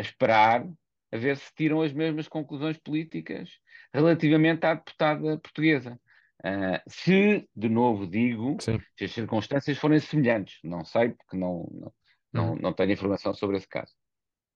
a 0.00 0.02
esperar 0.02 0.66
a 1.12 1.16
ver 1.16 1.36
se 1.36 1.52
tiram 1.54 1.82
as 1.82 1.92
mesmas 1.92 2.26
conclusões 2.26 2.78
políticas 2.78 3.50
relativamente 3.92 4.64
à 4.64 4.74
deputada 4.74 5.38
portuguesa. 5.38 6.00
Uh, 6.42 6.80
se, 6.88 7.46
de 7.54 7.68
novo 7.68 8.06
digo, 8.06 8.56
Sim. 8.60 8.80
se 8.96 9.04
as 9.04 9.12
circunstâncias 9.12 9.76
forem 9.76 10.00
semelhantes, 10.00 10.58
não 10.64 10.84
sei, 10.84 11.10
porque 11.10 11.36
não, 11.36 11.68
não, 11.70 11.92
não, 12.32 12.50
uhum. 12.50 12.58
não 12.60 12.72
tenho 12.72 12.92
informação 12.92 13.34
sobre 13.34 13.58
esse 13.58 13.68
caso. 13.68 13.92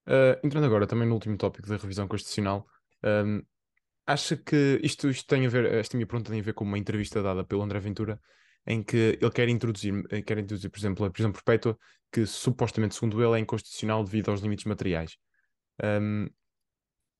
Uh, 0.06 0.38
entrando 0.42 0.64
agora 0.64 0.86
também 0.86 1.06
no 1.06 1.14
último 1.14 1.36
tópico 1.36 1.68
da 1.68 1.76
revisão 1.76 2.08
constitucional, 2.08 2.66
um, 3.04 3.42
acha 4.06 4.36
que 4.36 4.80
isto, 4.82 5.10
isto 5.10 5.26
tem 5.26 5.44
a 5.44 5.48
ver, 5.48 5.66
esta 5.74 5.96
minha 5.96 6.06
pergunta 6.06 6.30
tem 6.30 6.40
a 6.40 6.44
ver 6.44 6.54
com 6.54 6.64
uma 6.64 6.78
entrevista 6.78 7.22
dada 7.22 7.44
pelo 7.44 7.62
André 7.62 7.80
Ventura, 7.80 8.18
em 8.66 8.82
que 8.82 9.18
ele 9.20 9.30
quer 9.30 9.48
introduzir, 9.50 9.92
quer 10.24 10.38
introduzir, 10.38 10.70
por 10.70 10.78
exemplo, 10.78 11.04
a 11.04 11.10
prisão 11.10 11.32
perpétua, 11.32 11.78
que 12.10 12.24
supostamente, 12.24 12.94
segundo 12.94 13.22
ele, 13.22 13.38
é 13.38 13.42
inconstitucional 13.42 14.02
devido 14.04 14.30
aos 14.30 14.40
limites 14.40 14.64
materiais. 14.64 15.18
Um, 15.82 16.28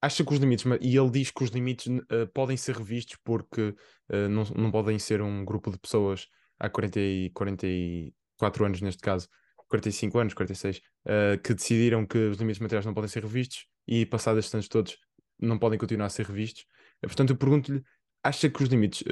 acha 0.05 0.25
que 0.25 0.33
os 0.33 0.39
limites, 0.39 0.65
e 0.81 0.97
ele 0.97 1.11
diz 1.11 1.31
que 1.31 1.43
os 1.43 1.51
limites 1.51 1.87
uh, 1.87 2.27
podem 2.33 2.57
ser 2.57 2.77
revistos 2.77 3.17
porque 3.25 3.75
uh, 4.11 4.29
não, 4.29 4.45
não 4.55 4.71
podem 4.71 4.99
ser 4.99 5.23
um 5.23 5.45
grupo 5.45 5.71
de 5.71 5.79
pessoas 5.79 6.29
há 6.59 6.69
40 6.69 7.01
e 7.01 7.31
44 7.31 8.65
anos, 8.65 8.81
neste 8.83 9.03
caso, 9.03 9.29
45 9.69 10.19
anos, 10.19 10.35
46, 10.35 10.79
uh, 10.79 11.41
que 11.43 11.55
decidiram 11.55 12.07
que 12.07 12.19
os 12.19 12.37
limites 12.37 12.61
materiais 12.61 12.85
não 12.85 12.95
podem 12.95 13.09
ser 13.09 13.23
revistos 13.23 13.67
e 13.87 14.05
passados 14.05 14.41
estes 14.41 14.55
anos 14.55 14.69
todos 14.69 14.99
não 15.39 15.59
podem 15.59 15.79
continuar 15.79 16.07
a 16.07 16.11
ser 16.11 16.27
revistos. 16.27 16.65
portanto, 17.01 17.31
eu 17.31 17.37
pergunto-lhe, 17.37 17.83
acha 18.23 18.49
que 18.49 18.63
os 18.63 18.69
limites 18.69 19.03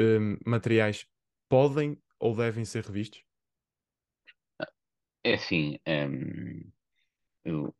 materiais 0.47 1.05
podem 1.49 2.01
ou 2.19 2.35
devem 2.35 2.65
ser 2.65 2.85
revistos? 2.85 3.23
É 5.25 5.35
assim, 5.35 5.79
um, 5.87 6.71
eu 7.45 7.75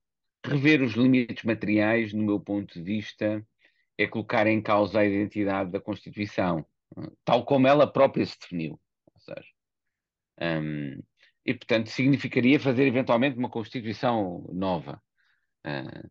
rever 0.45 0.83
os 0.83 0.95
limites 0.95 1.45
materiais, 1.45 2.13
no 2.13 2.23
meu 2.23 2.41
ponto 2.41 2.75
de 2.75 2.83
vista, 2.83 3.47
é 3.97 4.07
colocar 4.07 4.47
em 4.47 4.61
causa 4.61 5.01
a 5.01 5.05
identidade 5.05 5.71
da 5.71 5.81
Constituição, 5.81 6.67
tal 7.25 7.45
como 7.45 7.67
ela 7.67 7.91
própria 7.91 8.27
se 8.27 8.39
definiu. 8.39 8.81
Ou 9.15 9.21
seja, 9.21 9.49
um, 10.41 11.03
e, 11.45 11.55
portanto, 11.55 11.89
significaria 11.89 12.59
fazer 12.59 12.87
eventualmente 12.87 13.39
uma 13.39 13.51
Constituição 13.51 14.49
nova. 14.53 15.03
Uh, 15.67 16.07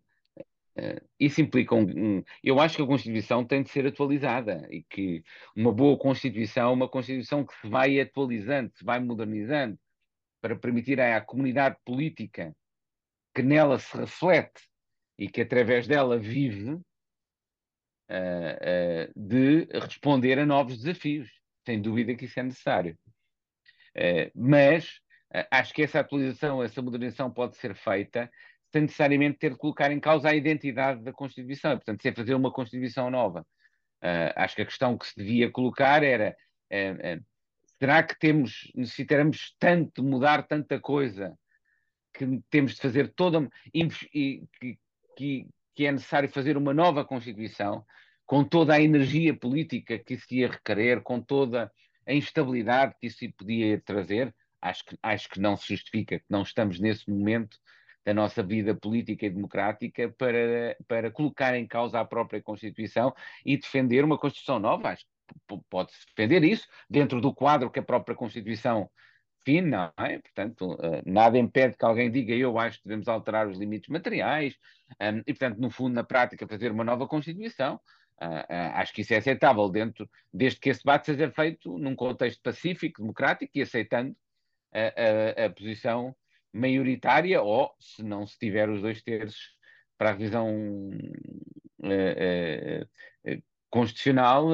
uh, 0.78 1.10
isso 1.20 1.42
implica 1.42 1.76
um, 1.76 1.84
um, 1.84 2.24
Eu 2.44 2.60
acho 2.60 2.78
que 2.78 2.82
a 2.82 2.88
Constituição 2.88 3.46
tem 3.46 3.64
de 3.64 3.70
ser 3.70 3.86
atualizada 3.88 4.68
e 4.70 4.84
que 4.84 5.24
uma 5.56 5.72
boa 5.72 5.98
Constituição, 5.98 6.74
uma 6.74 6.88
Constituição 6.90 7.46
que 7.46 7.54
se 7.56 7.68
vai 7.68 8.00
atualizando, 8.00 8.72
se 8.76 8.84
vai 8.84 9.00
modernizando, 9.00 9.78
para 10.42 10.56
permitir 10.56 11.00
à 11.00 11.22
comunidade 11.22 11.78
política 11.86 12.56
que 13.34 13.42
nela 13.42 13.80
se 13.80 13.96
reflete 13.96 14.62
e 15.18 15.28
que 15.28 15.42
através 15.42 15.88
dela 15.88 16.18
vive, 16.18 16.72
uh, 16.74 16.82
uh, 18.12 19.12
de 19.16 19.68
responder 19.80 20.40
a 20.40 20.46
novos 20.46 20.78
desafios. 20.78 21.30
Sem 21.66 21.82
dúvida 21.82 22.16
que 22.16 22.26
isso 22.26 22.40
é 22.40 22.44
necessário. 22.44 22.98
Uh, 23.96 24.32
mas 24.36 25.00
acho 25.50 25.74
que 25.74 25.84
essa 25.84 26.00
atualização, 26.00 26.62
essa 26.62 26.82
modernização 26.82 27.32
pode 27.32 27.56
ser 27.56 27.74
feita 27.76 28.30
sem 28.72 28.82
necessariamente 28.82 29.38
ter 29.38 29.52
de 29.52 29.58
colocar 29.58 29.92
em 29.92 30.00
causa 30.00 30.30
a 30.30 30.36
identidade 30.36 31.02
da 31.04 31.14
Constituição, 31.14 31.72
portanto, 31.78 32.02
sem 32.02 32.14
fazer 32.14 32.34
uma 32.34 32.52
Constituição 32.52 33.10
nova. 33.10 33.46
acho 34.36 34.56
que 34.56 34.62
a 34.62 34.66
questão 34.66 34.98
que 34.98 35.08
se 35.08 35.16
devia 35.16 35.52
colocar 35.52 36.04
era 36.04 36.36
será 37.80 38.02
que 38.02 38.18
temos, 38.18 38.72
necessitaremos 38.74 39.56
tanto 39.60 40.04
mudar 40.04 40.48
tanta 40.48 40.80
coisa 40.80 41.38
que 42.14 42.42
temos 42.50 42.76
de 42.76 42.82
fazer 42.82 43.14
toda 43.14 43.48
e 43.74 43.88
que, 45.16 45.48
que, 45.76 45.86
é 45.86 45.92
necessário 45.92 46.30
fazer 46.30 46.58
uma 46.58 46.74
nova 46.74 47.04
Constituição 47.06 47.86
com 48.26 48.44
toda 48.44 48.74
a 48.74 48.82
energia 48.82 49.36
política 49.36 49.98
que 50.00 50.14
isso 50.14 50.26
ia 50.34 50.50
requerer, 50.50 51.02
com 51.02 51.20
toda 51.22 51.72
a 52.08 52.14
instabilidade 52.14 52.96
que 53.00 53.08
isso 53.08 53.26
podia 53.38 53.80
trazer, 53.82 54.34
acho 54.62 54.86
que, 54.86 54.98
acho 55.02 55.30
que 55.30 55.40
não 55.40 55.58
se 55.58 55.68
justifica, 55.68 56.20
que 56.20 56.26
não 56.30 56.44
estamos 56.44 56.80
nesse 56.80 57.10
momento 57.10 57.58
da 58.06 58.14
nossa 58.14 58.42
vida 58.42 58.74
política 58.74 59.26
e 59.26 59.30
democrática 59.30 60.10
para, 60.18 60.76
para 60.88 61.12
colocar 61.12 61.56
em 61.56 61.68
causa 61.68 62.00
a 62.00 62.06
própria 62.06 62.42
Constituição 62.42 63.14
e 63.46 63.58
defender 63.58 64.04
uma 64.04 64.18
Constituição 64.18 64.60
nova. 64.60 64.90
Acho 64.90 65.06
que 65.06 65.60
pode-se 65.70 66.06
defender 66.08 66.44
isso 66.44 66.68
dentro 66.90 67.22
do 67.22 67.34
quadro 67.34 67.70
que 67.70 67.80
a 67.80 67.84
própria 67.84 68.16
Constituição 68.16 68.90
fim, 69.46 69.62
não 69.62 69.92
é? 69.98 70.20
Portanto, 70.20 70.74
uh, 70.74 71.02
nada 71.06 71.38
impede 71.38 71.78
que 71.78 71.86
alguém 71.86 72.12
diga 72.12 72.34
eu 72.34 72.58
acho 72.58 72.78
que 72.78 72.88
devemos 72.88 73.08
alterar 73.08 73.48
os 73.48 73.58
limites 73.58 73.90
materiais 73.90 74.56
um, 75.02 75.20
e, 75.20 75.34
portanto, 75.34 75.58
no 75.60 75.70
fundo, 75.70 75.94
na 75.94 76.04
prática, 76.04 76.48
fazer 76.48 76.72
uma 76.72 76.84
nova 76.84 77.08
Constituição. 77.08 77.80
Uh, 78.22 78.26
uh, 78.26 78.72
acho 78.76 78.94
que 78.94 79.02
isso 79.02 79.14
é 79.14 79.18
aceitável 79.18 79.68
dentro, 79.70 80.08
desde 80.32 80.60
que 80.60 80.70
esse 80.70 80.84
debate 80.84 81.08
seja 81.08 81.32
feito 81.32 81.78
num 81.78 81.96
contexto 81.96 82.42
pacífico, 82.42 83.02
democrático 83.02 83.52
e 83.56 83.62
aceitando 83.62 84.16
a, 84.72 85.42
a, 85.42 85.46
a 85.46 85.50
posição 85.50 86.16
maioritária 86.54 87.42
ou, 87.42 87.72
se 87.80 88.04
não 88.04 88.28
se 88.28 88.38
tiver 88.38 88.70
os 88.70 88.82
dois 88.82 89.02
terços 89.02 89.56
para 89.98 90.10
a 90.10 90.14
revisão 90.14 90.48
constitucional 93.70 94.50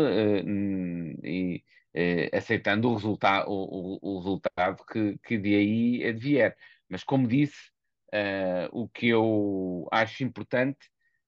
e 1.23 1.63
eh, 1.99 2.29
aceitando 2.31 2.91
o, 2.91 2.93
resulta 2.93 3.49
o, 3.49 3.97
o, 3.99 4.17
o 4.17 4.17
resultado 4.19 4.85
que, 4.85 5.17
que 5.23 5.35
de 5.35 5.55
aí 5.55 6.05
advier. 6.07 6.55
Mas, 6.87 7.03
como 7.03 7.27
disse, 7.27 7.71
uh, 8.13 8.69
o 8.71 8.87
que 8.87 9.07
eu 9.07 9.87
acho 9.91 10.23
importante 10.23 10.77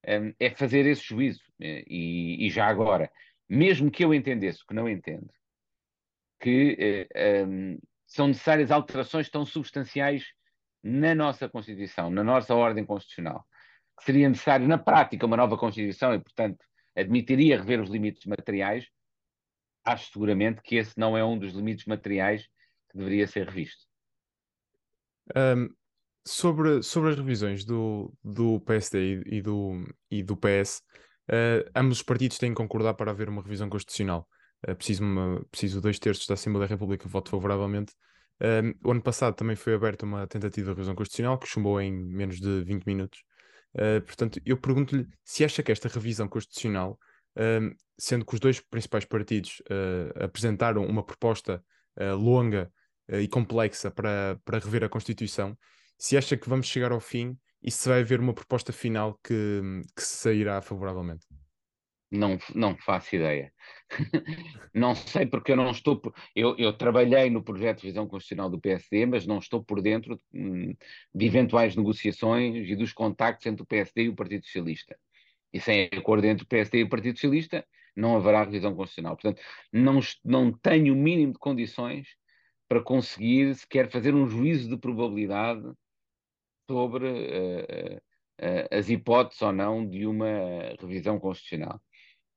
um, 0.07 0.27
eh, 0.27 0.35
é 0.39 0.49
fazer 0.51 0.85
esse 0.85 1.03
juízo. 1.03 1.41
E, 1.59 2.45
e, 2.45 2.49
já 2.51 2.67
agora, 2.67 3.11
mesmo 3.49 3.89
que 3.89 4.05
eu 4.05 4.13
entendesse 4.13 4.63
que 4.63 4.75
não 4.75 4.87
entendo, 4.87 5.27
que 6.39 7.07
um, 7.47 7.79
são 8.05 8.27
necessárias 8.27 8.69
alterações 8.69 9.27
tão 9.27 9.45
substanciais 9.47 10.23
na 10.83 11.15
nossa 11.15 11.49
Constituição, 11.49 12.11
na 12.11 12.23
nossa 12.23 12.53
ordem 12.53 12.85
constitucional, 12.85 13.43
que 13.97 14.05
seria 14.05 14.29
necessário, 14.29 14.67
na 14.67 14.77
prática, 14.77 15.25
uma 15.25 15.35
nova 15.35 15.57
Constituição 15.57 16.13
e, 16.13 16.19
portanto, 16.19 16.63
admitiria 16.95 17.57
rever 17.57 17.81
os 17.81 17.89
limites 17.89 18.25
materiais, 18.27 18.87
acho 19.89 20.11
seguramente 20.11 20.61
que 20.61 20.75
esse 20.75 20.97
não 20.97 21.17
é 21.17 21.23
um 21.23 21.37
dos 21.37 21.53
limites 21.53 21.85
materiais 21.85 22.43
que 22.89 22.97
deveria 22.97 23.27
ser 23.27 23.47
revisto. 23.47 23.85
Um, 25.35 25.69
sobre, 26.25 26.81
sobre 26.83 27.11
as 27.11 27.15
revisões 27.15 27.65
do, 27.65 28.13
do 28.23 28.59
PSD 28.61 29.23
e, 29.25 29.41
do, 29.41 29.85
e 30.09 30.23
do 30.23 30.35
PS, 30.35 30.81
uh, 31.29 31.69
ah, 31.73 31.79
ambos 31.79 31.97
os 31.97 32.03
partidos 32.03 32.37
têm 32.37 32.51
que 32.51 32.57
concordar 32.57 32.93
para 32.93 33.11
haver 33.11 33.29
uma 33.29 33.41
revisão 33.41 33.69
constitucional. 33.69 34.27
Uh, 34.67 34.75
preciso, 34.75 35.03
uma, 35.03 35.45
preciso 35.51 35.81
dois 35.81 35.99
terços 35.99 36.27
da 36.27 36.33
Assembleia 36.33 36.67
da 36.67 36.73
República 36.73 37.07
voto 37.07 37.29
favoravelmente. 37.29 37.93
Um, 38.41 38.73
o 38.87 38.91
ano 38.91 39.01
passado 39.01 39.35
também 39.35 39.55
foi 39.55 39.73
aberta 39.73 40.05
uma 40.05 40.25
tentativa 40.25 40.67
de 40.67 40.71
revisão 40.71 40.95
constitucional 40.95 41.37
que 41.37 41.47
chumbou 41.47 41.81
em 41.81 41.91
menos 41.91 42.39
de 42.39 42.63
20 42.63 42.85
minutos. 42.85 43.19
Uh, 43.75 44.01
portanto, 44.01 44.39
eu 44.45 44.57
pergunto-lhe 44.57 45.07
se 45.23 45.43
acha 45.43 45.61
que 45.61 45.71
esta 45.71 45.89
revisão 45.89 46.27
constitucional 46.27 46.97
sendo 47.99 48.25
que 48.25 48.33
os 48.33 48.39
dois 48.39 48.59
principais 48.61 49.05
partidos 49.05 49.61
uh, 49.69 50.23
apresentaram 50.23 50.85
uma 50.85 51.03
proposta 51.03 51.63
uh, 51.99 52.15
longa 52.15 52.71
uh, 53.11 53.19
e 53.19 53.27
complexa 53.27 53.91
para, 53.91 54.39
para 54.45 54.59
rever 54.59 54.83
a 54.83 54.89
Constituição, 54.89 55.57
se 55.97 56.17
acha 56.17 56.37
que 56.37 56.49
vamos 56.49 56.67
chegar 56.67 56.91
ao 56.93 57.01
fim 57.01 57.37
e 57.61 57.69
se 57.69 57.89
vai 57.89 57.99
haver 57.99 58.21
uma 58.21 58.33
proposta 58.33 58.71
final 58.71 59.19
que, 59.21 59.61
que 59.95 60.01
sairá 60.01 60.61
favoravelmente? 60.61 61.27
Não, 62.11 62.39
não 62.55 62.75
faço 62.75 63.15
ideia. 63.15 63.53
não 64.73 64.95
sei 64.95 65.27
porque 65.27 65.51
eu 65.51 65.55
não 65.55 65.69
estou. 65.69 66.01
Eu, 66.35 66.55
eu, 66.57 66.73
trabalhei 66.73 67.29
no 67.29 67.43
projeto 67.43 67.81
de 67.81 67.87
visão 67.87 68.07
constitucional 68.07 68.49
do 68.49 68.59
PSD, 68.59 69.05
mas 69.05 69.27
não 69.27 69.37
estou 69.37 69.63
por 69.63 69.79
dentro 69.79 70.19
de, 70.33 70.75
de 71.13 71.25
eventuais 71.25 71.75
negociações 71.75 72.67
e 72.67 72.75
dos 72.75 72.93
contactos 72.93 73.45
entre 73.45 73.61
o 73.61 73.65
PSD 73.65 74.03
e 74.03 74.09
o 74.09 74.15
Partido 74.15 74.43
Socialista. 74.43 74.97
E 75.53 75.59
sem 75.59 75.89
acordo 75.97 76.25
entre 76.25 76.43
o 76.43 76.47
PSD 76.47 76.79
e 76.79 76.83
o 76.83 76.89
Partido 76.89 77.15
Socialista, 77.15 77.65
não 77.95 78.15
haverá 78.15 78.43
revisão 78.43 78.75
constitucional. 78.75 79.15
Portanto, 79.15 79.41
não, 79.71 79.99
não 80.23 80.51
tenho 80.51 80.93
o 80.93 80.97
mínimo 80.97 81.33
de 81.33 81.39
condições 81.39 82.07
para 82.67 82.81
conseguir 82.81 83.55
sequer 83.55 83.89
fazer 83.89 84.13
um 84.13 84.27
juízo 84.27 84.69
de 84.69 84.77
probabilidade 84.77 85.63
sobre 86.69 87.07
uh, 87.07 87.97
uh, 87.97 88.77
as 88.77 88.89
hipóteses 88.89 89.41
ou 89.41 89.51
não 89.51 89.87
de 89.87 90.05
uma 90.05 90.27
revisão 90.79 91.19
constitucional. 91.19 91.81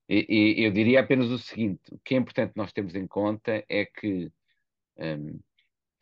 E, 0.08 0.26
e, 0.28 0.64
eu 0.64 0.72
diria 0.72 1.00
apenas 1.00 1.30
o 1.30 1.38
seguinte: 1.38 1.82
o 1.90 1.98
que 1.98 2.14
é 2.14 2.18
importante 2.18 2.52
nós 2.56 2.72
termos 2.72 2.94
em 2.94 3.06
conta 3.06 3.64
é 3.68 3.84
que 3.84 4.32
um, 4.96 5.38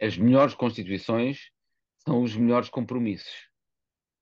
as 0.00 0.16
melhores 0.16 0.54
constituições 0.54 1.50
são 1.98 2.22
os 2.22 2.36
melhores 2.36 2.68
compromissos. 2.70 3.48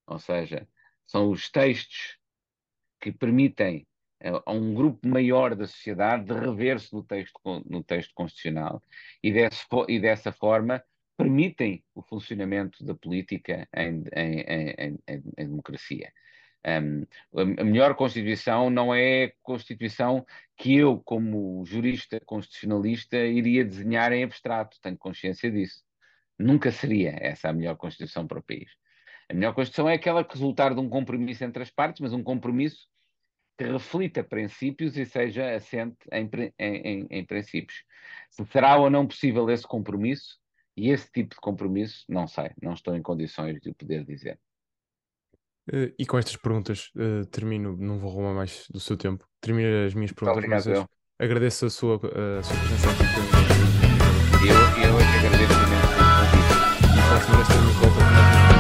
Ou 0.06 0.18
seja, 0.18 0.66
são 1.06 1.30
os 1.30 1.50
textos 1.50 2.18
que 3.00 3.12
permitem 3.12 3.86
a 4.44 4.52
um 4.52 4.74
grupo 4.74 5.06
maior 5.06 5.54
da 5.54 5.66
sociedade 5.66 6.24
de 6.24 6.32
rever-se 6.32 6.92
no 6.92 7.02
texto, 7.04 7.40
no 7.66 7.82
texto 7.84 8.12
constitucional 8.14 8.82
e, 9.22 9.32
desse, 9.32 9.64
e 9.88 10.00
dessa 10.00 10.32
forma 10.32 10.82
permitem 11.16 11.84
o 11.94 12.02
funcionamento 12.02 12.84
da 12.84 12.94
política 12.94 13.68
em, 13.74 14.04
em, 14.14 14.40
em, 14.78 14.98
em 15.36 15.48
democracia. 15.48 16.12
Um, 16.66 17.06
a 17.60 17.64
melhor 17.64 17.94
Constituição 17.94 18.68
não 18.68 18.94
é 18.94 19.24
a 19.24 19.32
Constituição 19.42 20.26
que 20.56 20.76
eu, 20.76 21.00
como 21.00 21.64
jurista 21.64 22.20
constitucionalista, 22.20 23.16
iria 23.16 23.64
desenhar 23.64 24.12
em 24.12 24.24
abstrato, 24.24 24.80
tenho 24.80 24.98
consciência 24.98 25.50
disso. 25.50 25.82
Nunca 26.38 26.70
seria 26.70 27.16
essa 27.20 27.48
a 27.48 27.52
melhor 27.52 27.76
Constituição 27.76 28.26
para 28.26 28.40
o 28.40 28.42
país. 28.42 28.70
A 29.30 29.34
melhor 29.34 29.54
Constituição 29.54 29.88
é 29.88 29.94
aquela 29.94 30.24
que 30.24 30.34
resultar 30.34 30.74
de 30.74 30.80
um 30.80 30.88
compromisso 30.88 31.44
entre 31.44 31.62
as 31.62 31.70
partes, 31.70 32.00
mas 32.00 32.12
um 32.12 32.22
compromisso 32.22 32.88
que 33.58 33.64
reflita 33.64 34.22
princípios 34.22 34.96
e 34.96 35.04
seja 35.04 35.54
assente 35.54 35.98
em, 36.12 36.30
em, 36.58 37.06
em 37.10 37.24
princípios. 37.24 37.82
Se 38.30 38.44
será 38.46 38.76
ou 38.76 38.88
não 38.88 39.06
possível 39.06 39.50
esse 39.50 39.66
compromisso, 39.66 40.38
e 40.78 40.90
esse 40.90 41.10
tipo 41.10 41.34
de 41.34 41.40
compromisso, 41.40 42.04
não 42.08 42.28
sei, 42.28 42.50
não 42.62 42.72
estou 42.72 42.94
em 42.94 43.02
condições 43.02 43.60
de 43.60 43.70
o 43.70 43.74
poder 43.74 44.04
dizer. 44.04 44.38
Eh, 45.72 45.92
e 45.98 46.06
com 46.06 46.16
estas 46.16 46.36
perguntas 46.36 46.92
uh, 46.94 47.26
termino, 47.26 47.76
não 47.76 47.98
vou 47.98 48.10
roubar 48.10 48.32
mais 48.32 48.66
do 48.70 48.78
seu 48.78 48.96
tempo, 48.96 49.26
termino 49.40 49.86
as 49.86 49.92
minhas 49.92 50.12
perguntas. 50.12 50.38
Obrigado, 50.38 50.70
eu. 50.70 50.88
Agradeço 51.18 51.66
a 51.66 51.70
sua, 51.70 52.00
eh, 52.04 52.38
a 52.38 52.42
sua 52.44 52.56
presença 52.56 52.90
aqui. 52.90 53.02
Eu, 54.46 54.54
eu 54.54 55.00
é 55.00 55.18
agradeço 55.18 55.52
imenso. 55.66 55.88
E 56.94 57.02
para 57.08 57.16
a 57.16 57.20
semana 57.20 57.42
estaremos 57.42 57.74
de 57.74 57.80
volta. 57.80 58.57